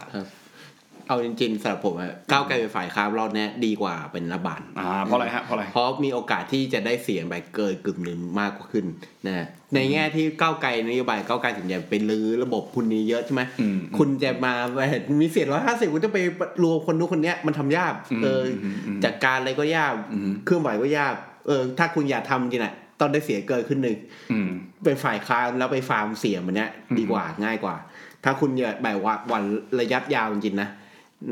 [1.09, 8.87] เอาจริงๆสำหรับผมอะก้าวไกลเป็นฝ่ายค้านรอบเนี้ยดีกว่าเป็นรัฐบาลอ่าเพราะอะไรฮะเพราะอะไรเพราะมีโอกาสที่จะได้เสียงแบบเกินกึ่งหนึ่งมากกว่าขึ้น
[9.27, 14.89] นะในแง่ที่ก้าวไกลนโยบายก้าวไกลถึงจะเป็นรื้อระบบคุณนี้เยอะใช่ไหมอืมคุณจะมาแบบ
[15.21, 16.19] มีเสียงร้อยห้าสิบคุณจะไป
[16.63, 21.15] รวมคนนู้นคนเนี้ยมันทำยากอืมเอออมอืมจัดการอะไรก็ยากอืมเครื่องไหวก็ยาก
[21.47, 23.97] เออถ้าคุณอยากทำจริงอะต้องได้เสียงเกินขึ้นหนึ่ง
[24.33, 24.49] อืม
[24.85, 27.77] เป็นฝ่ายค้านแล้วไปฟาร์มเสียงมันเนี้ยอืมดีกว่าง่ายกว่า
[28.25, 29.43] ถ้าคุณอยากแบบว่าวัน
[29.81, 30.69] ระยะยาวจริงๆนะ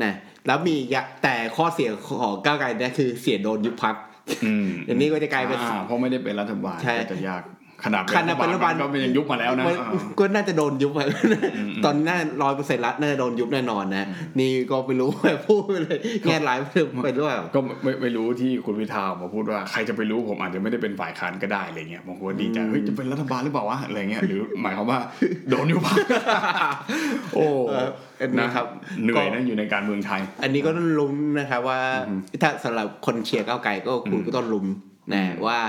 [0.03, 0.13] นะ
[0.47, 1.89] แล้วมียะแต่ข้อเสีย
[2.21, 3.95] ของก้าวไกลเนี่ยคือเสียงโดนยุบพัก
[4.45, 7.43] อืมอย่างนี้ก็จะกลายเป็นอ่เพราะไม่ได้เป็นรัฐบาลใช่ก็จะยาก
[7.85, 10.99] ขนาดขนาดเป็นรัฐบาลก็เป็นยังยุบมาแล้วนะมันอ่าก็น่าจะโดนยุบไป
[11.57, 14.07] อืมตอนน่าร้อยเปอร์เซ็นต์ละน่าจะโดนยุบแน่นอนนะ
[14.39, 15.09] นี่ก็ไม่รู้
[15.45, 16.57] พูดไปเลยแง่ร้าย
[17.03, 24.99] ไปด้วยก็ไม่ไม่รู้ที่คุณพิธาออกมาพูดว่าใครจะไปรู้ผมอาจจะไม่ได้เป็นฝ่ายค้านก็ได้อะไรเงี้ยบางคนดีใจเฮ้ยจะเป็นรัฐบาลหรือเปล่าวะอะไรเงี้ยหรือหมายความว่า
[25.49, 25.97] โดนยุบพัก
[27.35, 27.89] โอ้เออ
[28.21, 28.65] อันนี้นะครับ
[29.03, 34.65] เหนื่อยนะอยู่ในการเมืองไทย อันนี้ก็ต้องลุ้นนะครับว่าอืมถ้าสำหรับคนเชียร์ก้าวไกลก็คุณอืมก็ต้องลุ้น
[35.13, 35.59] นะว่า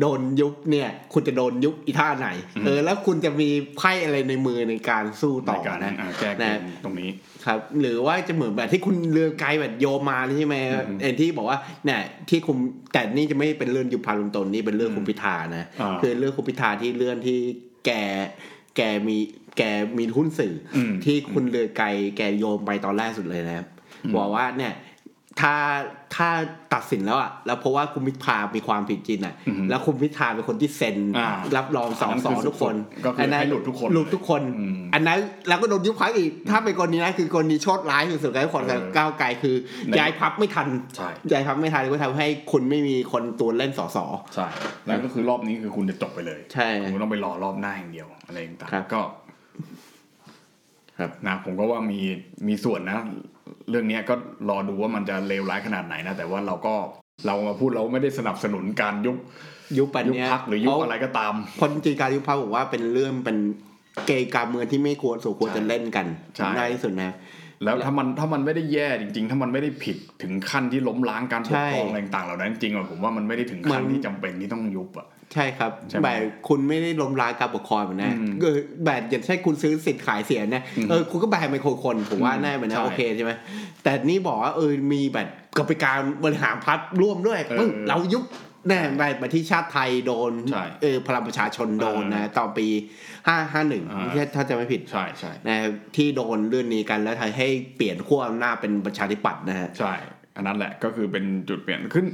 [0.00, 2.28] โดนยุบเนี่ย คุณจะโดนยุบอีท่าไหน
[2.64, 7.10] เออ แล้วคุณจะมีไพ่อะไรในมือในการสู้ต่ในอการนะอ่าแก้เกนะมตรงนี้
[7.46, 10.56] ครับ หรือว่าจะเหมือนแบบที่คุณเรือไกลแบบโยมมาใช่ไหม
[10.88, 12.58] อืมเอ็นที่บอกว่าเนี่ยที่คุม
[12.92, 17.38] แต่นี่จะไม่เป็นเรื่องยุบพาลุงตนนี่เป็นเรื่องคุณพิธานะอ่าคือเรื่องคุณพิธาที่เรื่องที่
[17.86, 17.90] แก
[18.76, 19.16] แกมี
[19.58, 19.62] แก
[19.98, 23.66] มีหุ้นสื่ออมที่คุณเรือไกลแกโยมไปตอนแรกสุดเลยนะครับ
[24.16, 24.72] บอกว่าเนี่ย
[25.40, 25.54] ถ้า
[26.16, 26.28] ถ้า
[26.74, 32.74] ตัดสินแล้วอะแล้วเพราะว่าคุณพิธามีความผิดจริงอะอือฮึแล้วคุณพิธาเป็นคนที่เซ็นอ่ารับรองสอัอนนั้นสอคือทุกคน
[33.04, 39.54] ก็คือให้หลุดทุกคนหลุดทุกคนอืมอันนั้นแล้วก็โดนยุบพักอีก ถ้าเป็นกรณีนั้นคือกรณีโชดร้ายสุดๆกับคนเออก้าวไกลคือ
[39.88, 44.46] ในย้ายพักไม่ทันใช่ย้ายพักไม่ทันก็ทำให้คุณไม่มีคนตัวเล่นสอสอใช่
[44.86, 49.00] แล้วก็คือรอบนี้คือคุณจะจบไปเลยใช่คุณต้องไปรอรอบหน้าอย่างเดียวอะไรต่างครับๆก็
[50.98, 52.00] ครับนะผมก็ว่ามี
[52.48, 52.98] มีส่วนนะ
[53.70, 54.14] เรื่องเนี้ยก็
[54.48, 56.74] รอดูว่ามันจะเลวร้ายขนาดไหนนะ แต่ว่าเราก็
[57.26, 59.16] เรามาพูดเราไม่ได้สนับสนุนการยุบ
[59.78, 63.38] ยุบปันยุบเนี้ยพักหรือยุบเพาอะไรก็ตามเพราะจริงๆการยุบพักผมว่าเป็นเรื่องเป็น
[64.06, 67.12] เกมการเมืองที่ไม่ควรสมควรใช่จะเล่นกันใช่ง่ายที่สุดนะ
[67.64, 83.32] แล้วถ้ามันถ้ามันไม่ได้แย่จริง ๆ ถ้ามันไม่ได้ผิดถึงขั้นที่ล้มล้างการปกครองใช่อะไรต่างๆเหล่านั้นจริงๆอะผมว่ามันไม่ได้ถึงขั้นมันที่จำเป็นที่ต้องยุบอะ ใช่ครับใช่ไหมแบบคุณไม่ได้ล้มล้างการปกครองเหมือนนะอืมเออแบบอย่างเช่นคุณซื้อสิทธิ์ขายเสียงนะอืมเออคุณก็แบนเป็นคนๆผมว่าอืมแน่เหมือนนะใช่โอเคใช่ไหม
[83.82, 88.24] แต่นี่บอกว่าเออมีแบบกรรมการบริหารพักร่วมด้วยเออปึ้งเรายุบ
[88.68, 92.66] แน่แบบแบบที่ชาติไทยโดนใช่เออพลังประชาชนโดนเออนะตอนปี
[93.26, 95.56] ห้าห้าหนึ่งอ่าถ้าจะไม่ผิดใช่ใช่นะ
[95.96, 99.94] ที่โดนเรื่องนี้กันแล้วทำให้เปลี่ยนขั้วอำนาจเป็นประชาธิปัตย์นะฮะใช่
[100.36, 102.06] อันนั้นแหละก็คือเป็นจุดเปลี่ยนขึ้น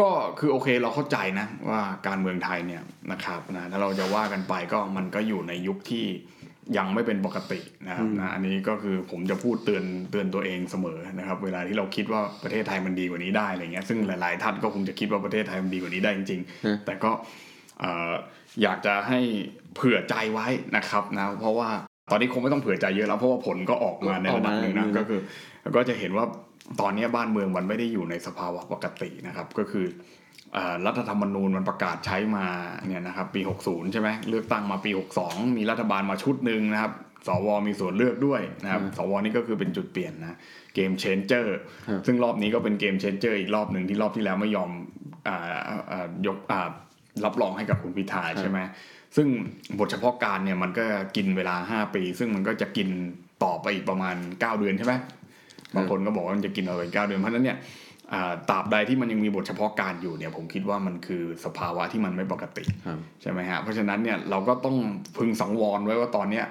[0.00, 6.04] ก็คือโอเคเราเข้าใจนะว่าการเมืองไทยเนี่ยนะครับนะถ้าเราจะว่ากันไปก็มันก็อยู่ในยุคที่
[6.78, 17.10] ยังไม่เป็นปกตินะครับนะอันนี้ก็คือผมจะพูดเตือนเตือนตัวเองเสมอนะครับ เวลาที่เราคิดว่าประเทศไทยมันดีกว่านี้ได้อะไรเงี้ยซึ่งหลายๆท่านก็คงจะคิดว่าประเทศไทยมันดีกว่านี้ได้จริงฮะๆแต่ก็
[17.80, 18.12] เอ่อ
[18.62, 19.20] อยากจะให้
[19.74, 21.68] เผื่อใจไว้นะครับนะเพราะว่า
[22.10, 25.20] ตอนนี้คงไม่ต้องเผื่อใจเยอะแล้วเพราะว่าผลก็ออกมาในระดับหนึ่งนะก็คือ
[25.76, 26.24] ก็จะเห็นว่า
[26.80, 29.86] ตอนนี้บ้านเมืองมันไม่ได้อยู่ในสภาวะปกตินะครับ ก็คือ
[30.54, 32.46] เอ่อรัฐธรรมนูญมันประกาศใช้มา
[32.88, 34.90] เนี่ยนะครับปี 60 ใช่ไหมเลือกตั้งมาปี
[35.24, 36.92] 62 มีรัฐบาลมาชุดหนึ่งนะครับ
[37.26, 40.38] สวมีส่วนเลือกด้วยนะครับสวนี่ก็คือเป็นจุดเปลี่ยนนะ
[40.74, 41.56] เกมเชนเจอร์
[41.88, 44.70] ครับซึ่งรอบนี้ก็เป็นเกมเชนเจอร์อีกรอบหนึ่งที่รอบที่แล้วไม่ยอม
[45.28, 45.38] อ่า
[45.90, 46.68] อ่ายกอ่า
[47.24, 48.58] รับรองให้กับคุณพิธาใช่ไหม
[49.16, 49.28] ซึ่ง
[49.78, 50.84] บทเฉพาะการเนี่ยมันก็
[51.16, 52.88] กินเวลา 5 ปี ซึ่งมันก็จะกิน
[53.44, 54.94] ต่อไปอีกประมาณ 9 เดือนใช่ไหม
[55.76, 57.58] บางคนก็บอกว่ามันจะกินเอาไปเก้าเดือนเพราะฉะนั้นเนี่ย
[58.12, 64.76] อ่าตราบใดที่มันยังมีบทเฉพาะการอยู่เนี่ยผมคิดว่ามันคือสภาวะที่มันไม่ปกติครับใช่ไหมฮะเพราะฉะนั้นเนี่ยเราก็ต้อง
[65.18, 66.46] พึงสังวรไว้ว่าตอนเนี้ย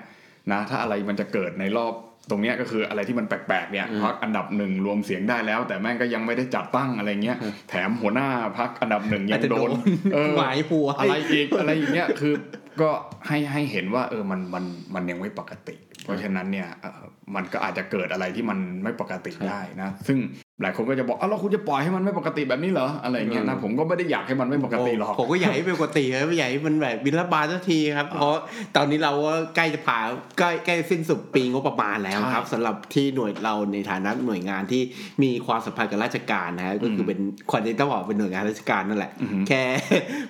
[0.52, 1.94] นะถ้าอะไรมันจะเกิดในรอบ
[2.30, 7.38] ตรงเนี้ยก็คืออะไรที่มันแปลกๆเนี่ยอืมพักอันดับหนึ่งรวมเสียงได้แล้ว แต่แม่งก็ยังไม่ได้จัดตั้งอะไรเงี้ย
[7.70, 9.72] แถมหัวหน้าพักอันดับหนึ่งยัอาจงจะโดโดนน
[10.14, 12.34] เออหมายหัวอะไรอีกอะไรอย่างเงี้ยคือ
[12.82, 12.90] ก็
[13.28, 14.64] ให้ให้เห็นว่าเออมันมัน
[14.96, 17.04] มันยังไม่ปกติ เพราะฉะนั้นเนี่ยเออ
[17.36, 20.18] มันก็อาจจะเกิดอะไรที่มันไม่ปกติได้นะ ซึ่ง
[20.62, 28.36] หลายคนก็จะบอกอ้าวแล้วคุณจะปล่อยให้มันไม่ปกติแบบนี้เหรออะไรอย่างเงี้ยนะผมก็ไม่ได้อยากให้มันไม่ปกติหรอกผมก็อยากให้เป็นปกติครับไม่อยากให้มันแบบบินรัฐบาลสักทีครับ เพราะ
[28.76, 30.04] ตอนนี้เราก็ใกล้จะผ่าน
[30.40, 34.82] ใกล้ใกล้สิ้นสุดปีงบประมาณแล้วครับสำหรับที่หน่วยเราในฐานะหน่วยงานที่
[35.24, 37.20] มีความสัมพันธ์กับราชการนะฮะก็คือเป็น
[37.52, 39.64] คนที่ต้องบอกเป็นหน่วยงานราชการนั่นแหละอือฮึแค่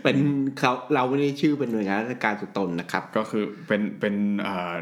[0.03, 0.17] เป็น
[0.59, 4.73] เขาเราไม่ได้ชื่อเป็นหน่วยงานราชการสุดตนนะครับ ก็คือเป็นเป็นเอ่อ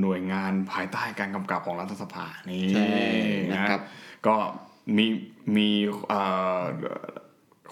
[0.00, 2.86] หน่วยงานภายใต้การกำกับของรัฐสภานี่ใช่
[3.52, 3.82] นะนะครับ
[4.28, 4.36] ก็
[4.96, 5.06] มี
[5.56, 5.68] มี
[6.08, 6.20] เอ่
[6.60, 6.62] อ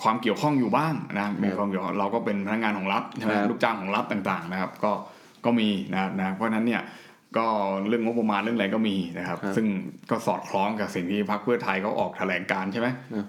[0.03, 4.93] ความเกี่ยวข้องอยู่บ้างนะมีความเกี่ยวข้องเราก็เป็นพนักงานของรัฐใช่ไหมครับลูกจ้างของรัฐต่างๆนะครับ ก็
[5.45, 6.83] ก็มีนะครับนะเพราะฉะนั้นเนี่ย
[7.37, 7.47] ก็
[7.89, 9.67] เรื่องงบประมาณเรื่องอะไรก็มีนะครับครับซึ่ง
[10.11, 13.27] ก็สอดคล้องกับสิ่งที่พรรคเพื่อไทยเขาออกแถลงการณ์ใช่ไหมครับ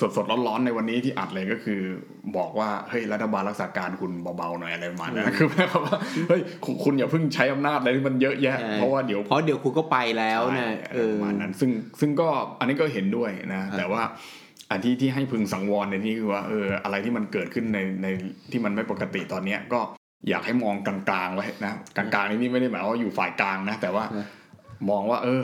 [0.00, 1.80] สดสดๆร้อนๆในวันนี้ที่อัดเลยก็คือ
[2.36, 12.28] บอกว่าเฮ้ยรัฐบาลรักษาการคุณเบาๆหน่อยอะไรประมาณนั้นคือหมายความว่าเฮ้ยคุณคุณอย่าเพิ่งใช้อำนาจอะไรที่มันเยอะแยะใช่เพราะว่าเดี๋ยวเพราะเดี๋ยวคุณก็ไปแล้วนะใช่เออประมาณนั้น ซึ่งซึ่งก็
[12.58, 14.02] อันนี้ก็เห็นด้วยนะ แต่ว่า
[14.70, 18.06] อันที่ที่ให้พึงสังวรในนี้คือว่าเอออะไรที่มันเกิดขึ้นในใน
[18.50, 19.80] ที่มันไม่ปกติตอนเนี้ยก็
[20.28, 24.26] อยากให้มองกลางๆไว้นะกลางๆในนี้ไม่ได้หมายว่าอยู่ฝ่ายกลางนะแต่ว่านะ
[24.90, 25.42] มองว่า เออ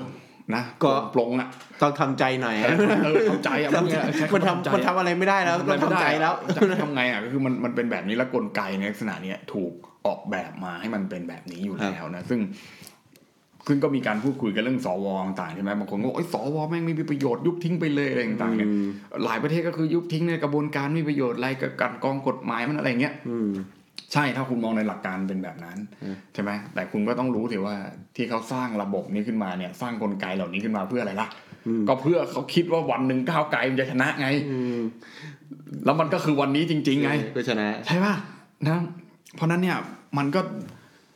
[0.56, 1.48] นะก็ปลงๆอะ
[1.82, 2.68] ต้องทำใจหน่อยฮะ
[3.04, 9.72] เออทำใจอะทำใจใช้มันคำว่าทำมันทำอะไรไม่ได้แล้วต้องทำใจแล้วจะทำไงอะก็คือมันมันเป็นแบบนี้แล้วกลไกในลักษณะเนี้ยถูก
[10.06, 12.40] ออกแบบมาให้มันเป็นแบบนี้อยู่แล้วนะซึ่ง
[13.68, 18.86] ซึ่งก็มีการพูดคุยกันเรื่องสวต่างๆใช่ไหมบางคนก็บอกไอ้ยสวแม่งไม่มีประโยชน์ยุบทิ้งไปเลยอะไรต่างๆเนี่ยอืม
[19.24, 23.50] หลายประเทศก็คือยุบทิ้งในกระบวนการไม่มีประโยชน์อะไรกับการกองกฎหมายมันอะไรเงี้ยอืม
[24.12, 27.74] ใช่ถ้าคุณมองในหลักการเป็นแบบนั้นอืมใช่ไหมแต่คุณก็ต้องรู้ถือว่า
[28.16, 31.28] ที่เขาสร้างระบบนี้ขึ้นมาเนี่ย สร้างกลไกเหล่านี้ขึ้นมาเพื่ออะไรล่ะ
[31.66, 34.78] อืมก็เพื่อเขาคิดว่าวันหนึ่งก้าวไกลมันจะชนะไงอืม
[35.84, 38.14] แล้วมันก็คือวันนี้จริง ๆ ไงก็ชนะ ใช่ป่ะ
[38.68, 38.78] นะ
[39.36, 39.78] เพราะนั้นเนี่ย
[40.18, 40.40] มันก็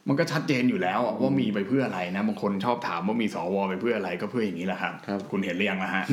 [0.08, 6.04] มันก็ชัดเจนอยู่แล้วอะว่ามีไปเพื่ออะไรนะบางคนชอบถามว่ามีสวไปเพื่ออะไรก็เพื่ออย่างนี้แหละครับครับคุณเห็นหรือยังนะฮะ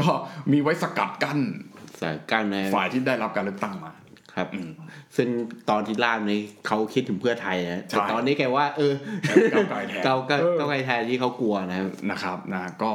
[0.00, 0.10] ก็
[0.52, 1.38] มีไว้สกัดกั้น
[2.02, 3.92] สายการในฝ่ายที่ได้รับการเลือกตั้งมา
[4.34, 4.70] ครับอืม
[5.16, 5.28] ซึ่ง
[5.70, 8.94] ตอนที่ล่ามนี้เขาคิดถึงเพื่อไทยนะใช่แต่ตอนนี้แกว่า เออ
[9.52, 12.92] ก้าวไกลแทนเก้าเก้าเออเก้าไกลแทนที่เขากลัวนะครับนะครับนะก็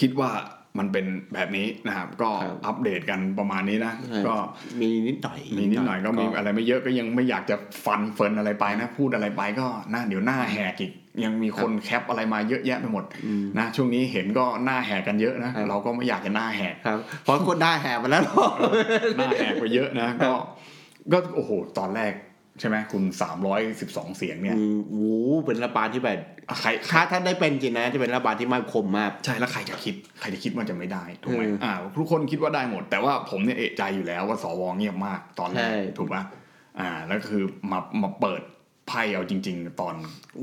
[0.00, 0.30] คิดว่า
[0.78, 3.92] มันเป็นแบบนี้นะครับ ก็ครับอัปเดตกันประมาณนี้นะ
[4.26, 4.34] ก็
[4.80, 10.92] มีนิดหน่อยมีนิดหน่อยก็มีอะไรไม่เยอะก็ยังไม่อยากจะฟันเฟินอะไรไปนะ พูดอะไรไปก็น่าเดี๋ยวหน้าแหกอีก
[11.24, 18.22] ยังมีคนแคปอะไรมาเยอะแยะไปหมดอืมนะช่วงนี้เห็นก็หน้าแหกกันเยอะนะครับเราก็ไม่อยากจะหน้าแหกครับเพราะคนได้แหบมาแล้ว
[19.16, 20.32] หน้าแหกไปเยอะนะ ก็
[21.12, 22.12] ก็โอ้โหตอนแรก
[22.60, 25.06] ใช่ไหมคุณสามร้อยสิบสองเสียงเนี่ยอืมโอ้โห
[25.46, 26.18] เป็นรัฐบาลที่แบบ
[26.60, 36.22] ใครถ้าท่านได้เป็นจริงนะจะเป็นรัฐบาลที่มั่นคงมาก ใช่แล้วใครจะคิดใครจะคิดว่าจะไม่ได้ถูกไหมอืมอ่าทุกคนคิดว่าได้หมด แต่ว่าผมเนี่ยเอะใจอยู่แล้วว่าสวเงียบมากตอนแรใช่กถูกปะ
[36.78, 38.42] อ่าแล้วคือมามาเปิด
[38.88, 39.94] ไพ่เอาจริง ๆ ตอน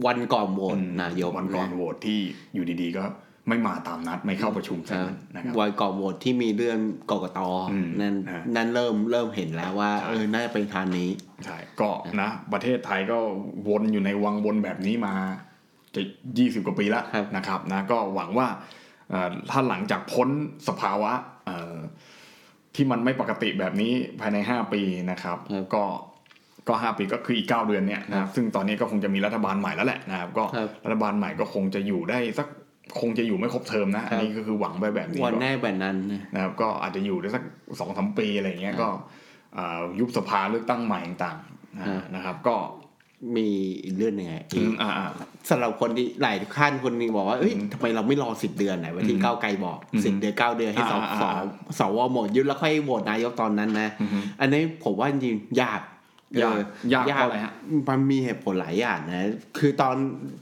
[0.06, 2.19] วันก่อนโหวตนายกวันก่อนโหวตที่
[2.54, 3.04] อยู่ดีๆก็
[3.47, 6.79] ไม่มาตามนัดไม่เข้าประชุมคซะรับงั้นนะครับวันก่อนโหวตที่มีเรื่อง
[7.12, 7.39] กกต
[7.71, 11.10] อืมนั่นฮะนั่นเริ่มเริ่มเห็นแล้วว่าเออน่าจะเป็นทางนี้
[11.45, 11.89] ใช่ก็
[12.21, 13.17] นะ ประเทศไทยก็
[13.67, 15.13] วนอยู่ในวังวนแบบนี้มา
[15.95, 16.01] จะ
[16.38, 18.47] ยี่สิบกว่าปีแล้วครับนะครับนะก็หวังว่า
[19.10, 20.29] เอ่อถ้าหลังจากพ้น
[20.67, 21.12] สภาวะ
[21.45, 21.75] เอ่อ
[22.75, 25.84] ที่มันไม่ปกติแบบนี้ภายในห้าปีนะครับครับก็
[26.67, 32.47] ก็ห้าปีก็คืออีกเก้าเดือนเนี่ยนะครับซึ่งตอนนี้ก็คงจะมีรัฐบาลใหม่แล้วแหละนะครับ ก็ครับรัฐบาลใหม่ก็คงจะอยู่ได้สัก
[32.99, 37.43] คงจะอยู่ไม่ครบเทอมนะครัอันบนี้ก็คือหวังไปแบบนี้วันก่อนแน่แบบนั้นนะนะครับ ก็อาจจะอยู่ได้สัก
[37.79, 38.89] สองสามปีอะไรเงี้ยครับก็
[39.53, 42.55] เอ่อยุบสภาเลือกตั้งใหม่ต่างๆนะครับนะครับก็
[43.37, 43.47] มี
[43.83, 45.07] อีกเรื่องหนึงไงอืมอ่าอ่า
[45.49, 51.31] สำหรับคนที่หลายท่านคนหนึงบอกว่าเอ้ยทำไมเราไม่รอสิบเดือนไหนวันที่อืมก้าวไกลบอกอืมสิบเดือนเก้าเดือนให้สอ่าสอ่า
[51.79, 55.81] สวหมดยุบแล้วค่อยโหวตนายกตอนนั้นนะอือฮึอันนี้ผมว่าจริงๆยาก
[56.41, 56.59] ยากเอ
[56.91, 57.53] อยากเพราะอะไรฮะ
[57.89, 59.95] มันมีเหตุผลหลายอย่างนะ คือตอน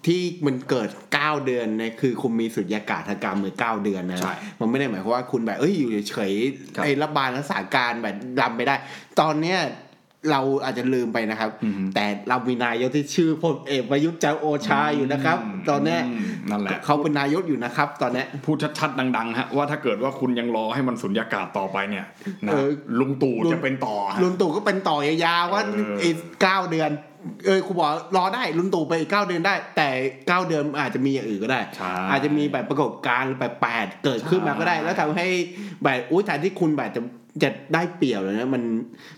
[0.07, 6.33] ที่มันเกิดเก้าเดือนเนี่ยคือคุณมีสุญญากาศทางการเมืองเก้าเดือนนะใช่มันไม่ได้หมายความว่าคุณแบบเอ้ยอยู่เฉย
[6.75, 8.75] ครับๆไอ้รัฐบาลรักษาการแบบรำไปได้
[9.19, 9.59] ตอนเนี้ย
[10.31, 22.05] เราอาจจะลืมไปนะครับอือฮึแต่เรามีนายกที่ชื่อพลเอกประยุทธ์จันทร์โอชาอยู่นะครับมตอนเนี้ยมนั่นแหละเขาเป็นนายกอยู่นะครับ ตอนเนี้ยพูดชัดๆดังๆฮะว่าถ้าเกิดว่าคุณยังรอให้มันสุญญากาศต่อไปเนี่ย
[22.45, 22.67] นะเออ
[22.99, 26.09] ลุงตู่ลุงจะเป็นต่อฮะลุนตู่ก็เป็นต่อยาวๆว่าเออไอ้
[26.41, 26.91] เก้าเดือน
[27.45, 29.89] เออคุณบอกรอได้ลุนตู่ไปอีกเก้าเดือนได้ แต่
[30.27, 35.27] เก้าเดือนอาจจะมีอย่างอื่นก็ได้ใช่อาจจะมีแบบปรากฏการณ์แบบแปดเกิดขึ้นมาก็ได้ใช่แล้วทำให้
[35.83, 37.01] แบบอุ้ยแทนที่คุณแบบจะ
[37.43, 38.63] จะได้เปรียบเลยนะมัน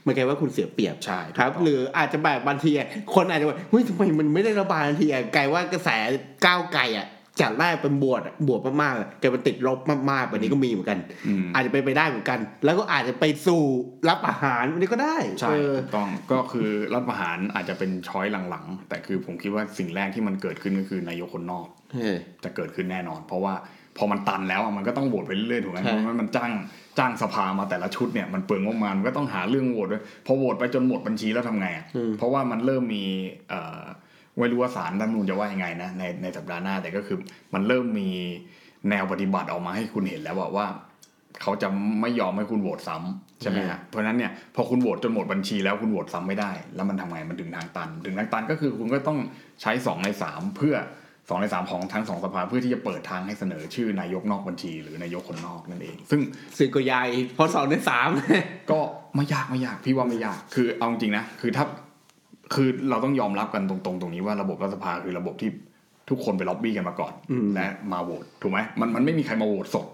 [0.06, 5.90] มันกลายว่าคุณเสียเปรียบใช่ครับ หรืออาจจะแบบบางทีอะคนอาจจะว่าเฮ้ยทำไมมันไม่ได้ระบายบางทีอะกลายว่ากระแส
[6.46, 7.08] ก้าวไกลอะ
[7.42, 9.80] จากแรกเป็นบวชอะบวชมากๆอะกลายเป็นติดลบ
[10.12, 13.64] มากๆแบบนี้ก็มีเหมือนกันอืมอาจจะไปนไปได้เหมือนกัน แล้วก็อาจจะไปสู่
[14.10, 23.54] รับอาหารอันนี้ก็ได้ใช่เออถูกต้องก็คือรัฐประหารอาจจะเป็นช้อยหลังๆ แต่คือผมคิดว่าสิ่งแรกที่มันเกิดขึ้นก็คือนายกคนนอกเออจะเกิดขึ้นแน่นอน เพราะว่า
[23.98, 26.52] พอมันตันแล้วอะมันก็ต้องโหวตไปเรื่อยๆถูกไหมใช่เพราะว่ามันจ้าง
[26.98, 31.86] จ้างสภามาแต่ละชุดเนี่ยมันเปลืองงบประมาณมันก็ต้องหาเรื่องโหวตด้วยพอโหวตไปจนหมดบัญชีแล้วทำไงอะ
[32.18, 33.04] เพราะว่ามันเริ่มมี
[33.50, 33.82] เอ่อ
[34.40, 37.18] ไม่รู้ว่าสารรัฐธรรมนูญจะว่ายังไงนะในในสัปดาห์หน้าแต่ก็คือ
[37.54, 38.10] มันเริ่มมี
[38.90, 40.68] แนวปฏิบัติออกมาให้คุณเห็นแล้วอะว่า
[41.42, 41.68] เขาจะ
[42.02, 49.20] ไม่ยอมให้คุณโหวตซ้ำใช่ไหมฮะเพราะฉะนั้นเนี่ยพอคุณโหวตจนหมดบัญชีแล้วคุณโหวตซ้ำไม่ได้ แล้วมันทำไงมันถึงทางตัน ถึงทางตันก็คือคุณก็ต้อง
[49.62, 50.76] ใช้สองในสามเพื่อ
[51.30, 56.22] สองในสามของทั้งสองสภาเพื่อที่จะเปิดทางให้เสนอชื่อนายกนอกบัญชี หรือนายกคนนอกนั่นเอง ซึ่ง
[56.58, 58.10] ซึ่งก็ยายเพอสองในสาม
[58.72, 58.80] ก็
[59.16, 61.66] ไม่ยากไม่ยากพี่ว่าไม่ยากคือเอาจริงๆนะคือถ้า
[62.54, 65.50] คือเราต้องยอมรับกันตรงๆ ตรงนี้ว่าระบบรัฐสภาคือระบบที่
[66.10, 69.88] ทุกคนไปล็อบบี้กันมาก่อนอืมและมาโหวตถูกไหมมันมันไม่มีใครมาโหวตสด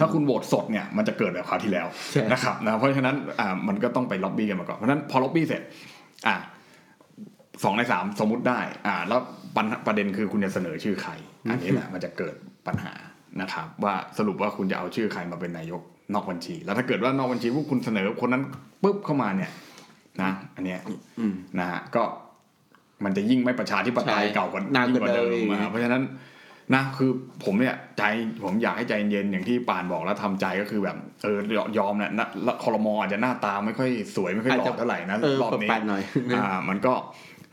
[0.00, 5.62] ถ้าคุณโหวตสดเนี่ยมันจะเกิดแบบคราวที่แล้วใช่นะครับนะเพราะฉะนั้นอ่ามันก็ต้องไปล็อบบี้กันมาก่อนเพราะฉะนั้นพอล็อบบี้เสร็จ
[6.26, 6.36] อ่า
[7.64, 9.20] สองในสามสมมุติได้อ่าแล้ว
[9.56, 11.12] ปัญหาประเด็นคือคุณจะเสนอชื่อใคร
[11.50, 12.34] อันนี้แหละมันจะเกิด
[12.66, 12.92] ปัญหา
[13.40, 15.82] นะครับ ว่าสรุปว่าคุณจะเอาชื่อใครมาเป็นนายก
[16.14, 18.42] นอกบัญชี แล้วถ้าเกิดว่านอกบัญชีพวกคุณเสนอคนนั้น
[18.82, 19.50] ปุ๊บเข้ามาเนี่ย
[20.22, 20.80] นะ อันเนี้ย
[21.18, 22.02] อืมนะฮะก็
[23.04, 26.02] มันจะยิ่งไม่ประชาธิปไตยใช่เก่ากว่าหนักยิ่งกว่าเดิกว่าเดิมมอีกอะเพราะฉะนั้น
[26.74, 27.10] นะคือ
[27.44, 28.02] ผมเนี่ยใจ
[28.44, 31.38] ผมอยากให้ใจเย็นอย่างที่ป่านบอกแล้วทำใจก็คือแบบเออ
[31.78, 32.26] ยอมเนี่ยนะ
[32.62, 36.02] คอรมออาจจะหน้าตาไม่ค่อยสวยไม่ค่อยหล่อเท่าไหร่นะเออรอบนี้แปลกๆหน่อย
[36.36, 36.92] อ่ามันก็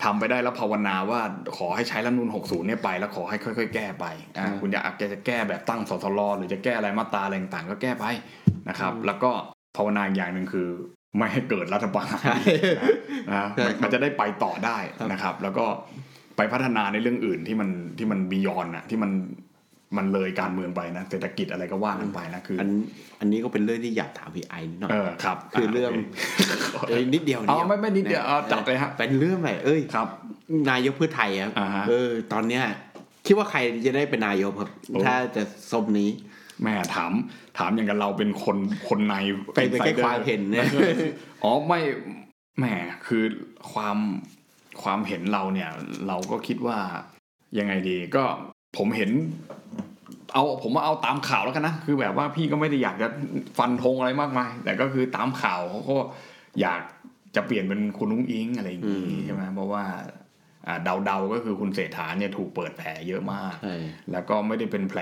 [0.04, 1.22] ทำไปได้แล้วภาวนาว่า
[1.58, 4.06] ขอให้ใช้รัฐธรรมนูล60 เนี่ยไป แล้วขอให้ค่อย ๆ แก้ไป
[4.38, 8.06] อ่าอืมคุณอยากจะแก้แบบตั้งสสรหรือจะแก้อะไรมาตราอะไรต่างๆก็แก้ไป
[8.70, 9.32] นะครับ แล้วก็
[9.78, 10.68] ภาวนาอีกอย่างหนึ่งคือ
[11.18, 12.38] ไม่ให้เกิดรัฐประหารใช่
[13.32, 15.66] นะใช่มันครับมันจะได้ไปต่อได้ครับนะครับ แล้วก็
[16.38, 19.12] ไปพัฒนาในเรื่องอื่นที่มันที่มันบียอนนะที่มัน
[19.98, 22.70] มันเลยการเมืองไปนะเศรษฐกิจอะไรก็ว่ากันไปนะคืออัน
[23.20, 25.92] อันนี้ก็เป็นเรื่องที่อยากถามพี่ไอ้นิดหน่อยเออครับ คือเรื่อง
[26.90, 30.08] เอ้ยนิดเดียวเอาไม่ไม่นิดเดียวเอาจัดเลยฮะเป็นเรื่องแบบเอ้ยครับ
[30.70, 32.64] นายกเพื่อไทยครับอ่าฮะเออ ตอนเนี้ย
[33.26, 36.10] คิดว่าใครจะได้เป็นนายกครับโอ้ถ้าจะสมนี้
[36.62, 37.12] แม่ถาม
[37.58, 38.58] ถามอย่างกับเราเป็นคน
[38.90, 39.16] คนใน
[39.54, 40.66] ไปไปแค่ความเห็นเนี่ย
[41.44, 41.80] อ๋อไม่
[42.58, 42.66] แหม
[43.08, 43.24] คือ
[43.72, 43.98] ความ
[44.84, 45.70] ความเห็นเราเนี่ย
[46.08, 46.78] เราก็คิดว่า
[47.60, 48.26] ยังไงดีก็
[48.78, 49.12] ผมเห็น
[50.34, 53.08] เอาผมว่าเอาตามข่าวแล้วกันนะคือแบบว่าพี่ก็ไม่ได้อยากจะ
[53.58, 55.98] ฟันธงอะไรมากมาย แต่ก็คือตามข่าวเขาก็
[56.62, 56.82] อยาก
[57.36, 59.84] จะเปลี่ยนเป็นคุณนุ้งอิงอะไรอย่างอืนี้มใช่ไหมเพราะว่า
[60.68, 63.76] อ่าเดาๆก็คือคุณเศรษฐาเนี่ยถูกเปิดแผลเยอะมากใช่
[64.12, 65.02] แล้วก็ไม่ได้เป็นแผล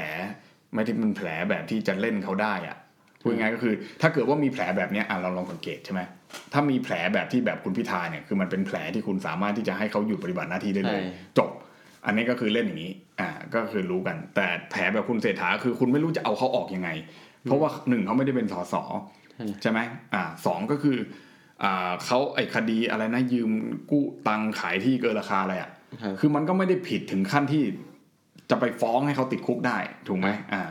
[0.76, 2.78] ไม่ได้เป็นแผลแบบที่จะเล่นเขาได้อะ
[3.22, 6.02] พูดง่ายๆก็คือ ถ้าเกิดว่ามีแผลแบบเนี้ยอะเราลองสังเกตใช่ไหม
[6.54, 11.02] ถ้ามีแผลแบบที่แบบคุณพิธาเนี่ยคือมันเป็นแผลที่คุณสามารถที่จะให้เขาหยุดปฏิบัติหน้าที่ได้เลย
[11.38, 11.50] จบ
[12.06, 16.90] อันนี้ก็คือเล่นอย่างนี้ อ่า ก็คือรู้กัน แต่แผลแบบคุณเศรษฐาคือคุณไม่รู้จะเอาเขาออกยังไง
[17.44, 18.76] เพราะว่าหนึ่งเขาไม่ได้เป็นสส
[19.62, 19.80] ใช่ไหม
[20.14, 20.98] อ่าสองก็คือ
[21.64, 23.52] อ่าเขาไอ้คดีอะไรนะยืม
[23.92, 27.64] กู้ตังค์ขายที่เกินราคาอะไรอะครับคือมันก็ไม่ได้ผิดถึงขั้นที่
[28.50, 30.64] จะไปฟ้องให้เขาติดคุกได้ถูกไหมอ่า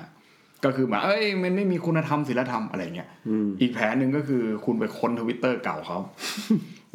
[0.64, 5.98] ก็คือแบบเอ้ยมันไม่มีคุณธรรมศีลธรรมอะไรเงี้ยอืมอีกแผลหนึ่งก็คือคุณไปค้นทวิตเตอร์เก่าเขา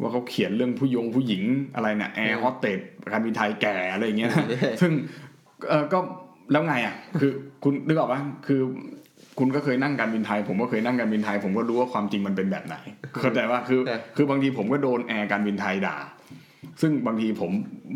[0.00, 1.42] ว่าเขาเขียนเรื่องผู้ยงผู้หญิง
[1.74, 2.78] อะไรเนี่ยแอร์โฮสเตส
[3.12, 4.46] การบินไทยแก่อะไรอย่างเงี้ยนะ
[4.80, 4.92] ซึ่ง
[5.68, 5.98] เออก็
[6.52, 7.32] แล้วไงอะ คือ
[7.64, 8.60] คุณนึกออกปะคือ
[9.38, 12.76] คุณก็เคยนั่งการบินไทย ผมก็เคยนั่งการบินไทย ผมก็รู้ว่าความจริงมันเป็นแบบไหน
[13.22, 15.96] เข้าใจว่าคือแต่คือบางทีผมก็โดนแอร์การบินไทยด่า
[16.80, 17.50] ซึ่งบางทีผม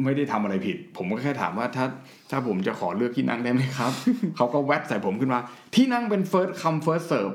[0.04, 1.86] ไม่ได้ทำอะไรผิด ผมก็แค่ถามว่าถ้า
[2.30, 3.92] ถ้าผมจะขอเลือกที่นั่งได้ไหมครับ
[4.36, 5.40] เขาก็แวดใส่ผมขึ้นมา
[5.74, 7.34] ที่นั่งเป็น first come first serve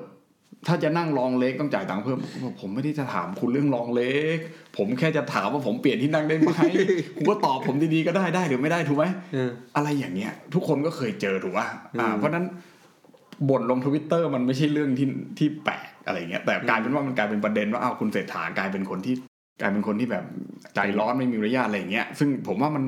[0.68, 2.20] ถ้าจะนั่งลองเล็กต้องจ่ายตังค์เพิ่ม
[2.62, 4.38] ผมไม่ได้จะถามคุณเรื่องลองเล็ก
[4.78, 6.52] ผมแค่จะถามว่าผมเปลี่ยนที่นั่งได้ไหม
[7.16, 11.68] คุณก็ตอบผมดีๆก็ได้ได้หรือไม่ได้ถูกไหมเอออะไรอย่างเงี้ย ทุกคนก็เคยเจอถูกป่ะ
[12.00, 12.46] อ่า เพราะฉะนั้น
[13.50, 19.16] บ่นลงทวิตเตอร์มันไม่ใช่เรื่องที่ที่แปลกอะไรเงี้ย แต่กลายเป็นว่ามันกลายเป็นประเด็นว่าอ้าวคุณเศรษฐากลายเป็นคนที่
[19.62, 20.26] กลายเป็นคนที่แบบ
[20.76, 22.84] ใจร้อนไม่มีมารยาทอะไรอย่างเงี้ย ซึ่งผมว่ามัน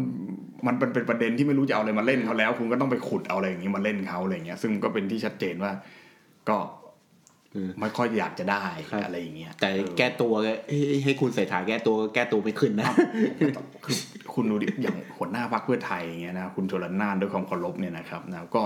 [0.68, 5.72] มันเป็นเป็นประเด็นที่ไม่รู้จะเอาอะไรมาเล่นเขาแล้ว คุณก็ต้องไปขุดเอาอะไรอย่างงี้มาเล่นเขาอะไรเงี้ย ซึ่งก็เป็นที่ชัดเจนว่า
[6.50, 6.87] ก็อืม
[7.80, 12.90] ไม่ค่อยอยากจะได้ครับอะไรอย่างเงี้ยแต่เออแก้ตัวก็ให้ให้คุณเศรษฐาแก้ตัวก็แก้ตัวไม่ขึ้นนะ
[13.86, 13.96] คือ
[14.34, 18.64] คุณดูดิอย่างหัวหน้าพรรคเพื่อไทยอย่างเงี้ยนะคุณชลนานด้วยความเคารพเนี่ยนะครับนะก็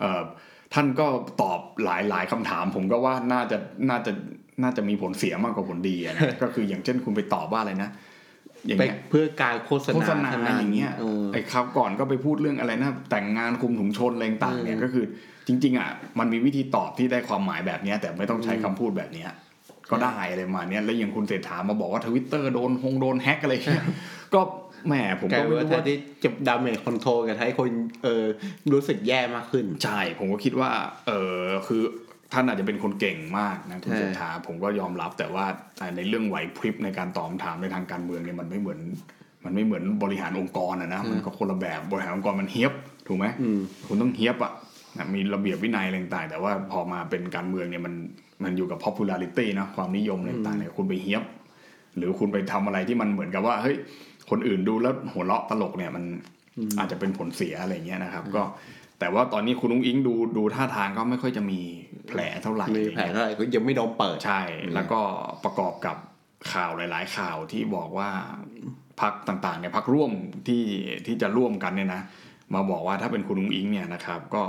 [0.00, 0.22] เอ่อ
[0.74, 1.06] ท่านก็
[1.42, 3.56] ตอบหลายหลายคำถาม ผมก็ว่าน่าจะ
[3.90, 4.12] น่าจะ
[4.62, 7.90] น่าจะมีผลเสียมากกว่าผลดีอะนะก็คืออย่างเช่นคุณไปตอบว่าอะไรนะ
[8.66, 15.04] อย่างไปเงี้ยเพื่อการโฆษโฆณาษณาท่นั้นอย่างเงี้ยเออไอ้คราวก่อนก็ไปพูดเรื่องอะไรนะแต่งงานคุมถุงชนอะไรต่างๆเนี่ยอืมก็คือ
[15.46, 19.30] จริง ๆ อะ มันมีวิธีตอบที่ได้ความหมายแบบเนี้ยแต่ไม่ต้องใช้คำพูดแบบเนี้ย
[19.90, 23.84] ก็ได้อะไรประมาณเนี้ยแล้วอย่างคุณเศรษฐามาบอกว่าทวิตเตอร์โดนฮงโดนแฮ็กอะไรเงี้ย
[24.34, 24.40] ก็
[24.88, 27.68] แหมผมกลาก็ยไม่เป็นว่ารู้แทนว่าที่จะ damage control กับให้คน
[28.04, 28.24] เออ
[28.72, 30.70] รู้สึกแย่มากขึ้น ใช่ ผมก็คิดว่า
[31.06, 31.82] เออคือ
[32.34, 35.46] ท่านอาจจะเป็นคนเก่งมากนะคุณใช่เศรษฐาผมก็ยอมรับแต่ว่า
[35.78, 38.80] แต่ในเรื่องไหวพริบในการตอบคำถามในทางการเมืองเนี่ยมันไม่เหมือน
[39.44, 42.72] มันไม่เหมือนบริหารองค์กรอะนะมันก็คนละแบบบริหารองค์กรมันเฮี้ยบ
[43.06, 44.52] ถูกไหมอืมคุณต้องเฮี้ยบอะ
[44.96, 47.94] นะมีระเบียบวินัยอะไรต่างๆแต่ว่าพอมาเป็นการเมืองเนี่ยมัน
[48.44, 51.22] มันอยู่กับ popularity นะความนิยมอะไรต่างๆเนี่ยคุณไปเฮียบ
[51.96, 53.76] หรือคุณไปทำอะไรที่มันเหมือนกับว่าเฮ้ย
[54.30, 56.04] คนอื่นดูแล้วหัวเราะตลกเนี่ยมัน
[56.78, 58.42] อาจจะเป็นผลเสียอะไรเงี้ยนะครับ ก็
[58.98, 61.60] แต่ว่าตอนนี้คุณนุ้งอิงดูดูท่าทางก็ไม่ค่อยจะมี
[62.08, 64.40] แผลเท่าไหร่มีแผลเท่าไหร่ก็ยังไม่โดนเปิดใช่
[64.74, 65.00] แล้วก็
[65.44, 65.96] ประกอบกับ
[66.52, 68.10] ข่าวหลาย ๆ ข่าวที่บอกว่า
[69.00, 70.10] พักต่างๆเนี่ยพักร่วม
[70.48, 70.64] ที่
[71.06, 72.02] ที่จะร่วมกันเนี่ยนะ
[72.54, 74.42] มาบอกว่าถ้าเป็นคุณอุ๊งอิ๊งเนี่ยนะครับ ก็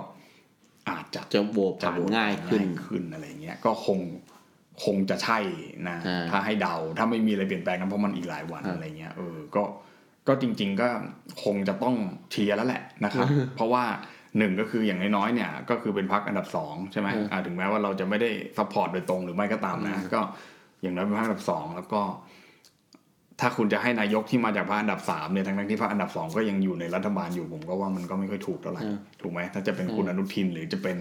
[0.89, 3.99] อาจจะจะโหวตผ่านง่ายขึ้นขึ้นอะไรเงี้ยก็คง
[4.84, 5.39] คงจะใช่
[5.89, 9.63] นะอ่าถ้าให้เดาถ้าไม่มีอะไรเปลี่ยนแปลงกันเพราะมันอีกหลายวันครับอะไรเงี้ยเออก็
[10.27, 10.88] ก็จริง ๆ ก็
[11.43, 11.95] คงจะต้อง
[12.31, 13.84] เชียร์แล้วแหละนะครับ เพราะว่า
[14.38, 20.21] หนึ่งก็คืออย่างน้อยๆเนี่ย ก็คือเป็นพรรคอันดับสองใช่ไหมอ่าถึงแม้ว่าเราจะไม่ได้ support โดยตรงหรือไม่ก็ตามนะก็
[20.82, 22.02] อย่างน้อยเป็นพรรคอันดับสองแล้วก็
[23.41, 30.98] ถ้าคุณจะให้นายกที่มาจากพรรคอันดับสามเนี่ยทั้งๆที่พรรคอันดับสองก็ยังอยู่ในรัฐบาลอยู่ผมก็ว่ามันก็ไม่ค่อยถูกเท่าไหร่อืมถูกไหมถ้าจะเป็นคุณอนุทินหรือจะเป็น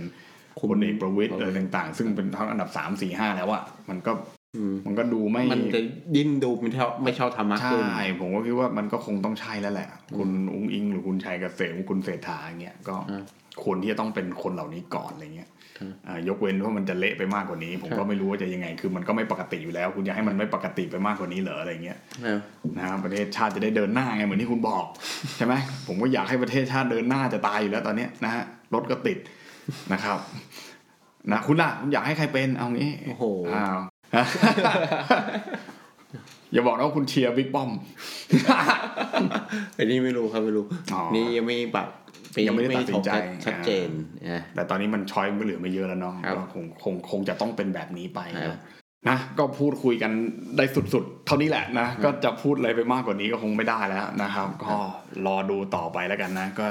[0.58, 4.33] คุณพลเอกประวิตยอะไรต่างๆ ซึ่งเป็นทั้งอันดับสามสี่ห้าแล้วอะมันก็อื
[4.72, 5.80] มมันก็ดูไม่มันจะ
[6.16, 7.84] ยิ่งดูไม่เท่าไม่ชอบธรรมะใช่ขึ้น
[8.20, 13.24] ผมก็คิดว่ามันก็คงต้องใช่แล้วแหละ คุณอุ้งอิงหรือคุณชัยเกษมคุณเศรษฐาอย่างเงี้ยก็อืม
[13.62, 15.48] ควรที่จะต้องเป็นคนเหล่านี้ก่อนอะไรเงี้ย
[15.80, 22.38] อืมอ่ายกเว้นว่ามันจะเละไปมากกว่านี้ ผมก็ไม่รู้ว่าจะยังไง คือมันก็ไม่ปกติอยู่แล้ว คุณจะให้มันไม่ปกติไปมากกว่านี้เหรออะไรเงี้ยนะ
[22.76, 24.84] นะครับประเทศชาติจะได้เดินหน้าไงเหมือนที่คุณบอก
[25.36, 25.54] ใช่ไหม
[25.86, 28.42] ผมก็อยากให้ประเทศชาติเดินหน้าจะตายอยู่แล้วตอนเนี้ยนะฮะ
[28.74, 29.18] รถก็ติด
[29.92, 30.18] นะครับ
[31.32, 33.24] นะคุณล่ะคุณอยากให้ใครเป็นเอางี้โอ้โห
[34.14, 34.26] อ้าว
[36.52, 37.70] อย่าบอกนะว่าคุณเชียร์บิ๊กป้อม
[39.78, 41.88] อันนี้ไม่รู้ครับไม่รู้ อ๋อนี่ยังไม่แบบ
[42.46, 43.10] ยังไม่ได้ตัดสินใจ
[43.44, 43.88] ชัดเจน
[44.30, 48.58] นะ แต่ตอนนี้มันช้อยมันก็เหลือไม่เยอะแล้วเนาะครับ ก็คงคงคงจะต้องเป็นแบบนี้ไปครับ
[49.08, 50.12] นะก็พูดคุยกัน
[50.56, 50.64] ได้
[50.94, 54.76] สุดๆ เท่านี้แหละนะ ก็จะพูดอะไรไปมากกว่านี้ก็คงไม่ได้แล้วนะครับ ก็
[55.26, 56.68] รอดูต่อไปแล้วกันนะ ก็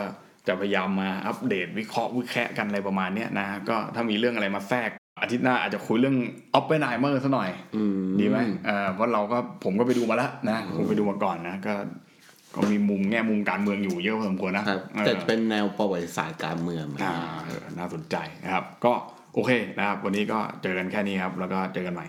[0.47, 4.89] จะพยายามมาอัปเดตวิเคราะห์วิแคะกันอะไรประมาณเนี้ยนะ ก็ถ้ามีเรื่องอะไรมาแทรก
[5.23, 6.17] อาทิตย์หน้าอาจจะคุยเรื่อง
[6.53, 11.73] ออฟเปนไฮเมอร์ซะหน่อยอืมดีไหมเออเพราะเราก็ผมก็ไปดูมาแล้วนะผมไปดูมาก่อนนะก็
[12.55, 17.13] ก็มีมุมแง่มุมการเมืองอยู่เยอะพอสมควรนะครับเออแต่เป็นแนวประวัติศาสตร์การเมืองอ่า
[17.45, 18.93] เออน่าสนใจนะครับ ก็
[19.33, 22.05] โอเคนะครับ วันนี้ก็เจอกันแค่นี้ครับ แล้วก็เจอกันใหม่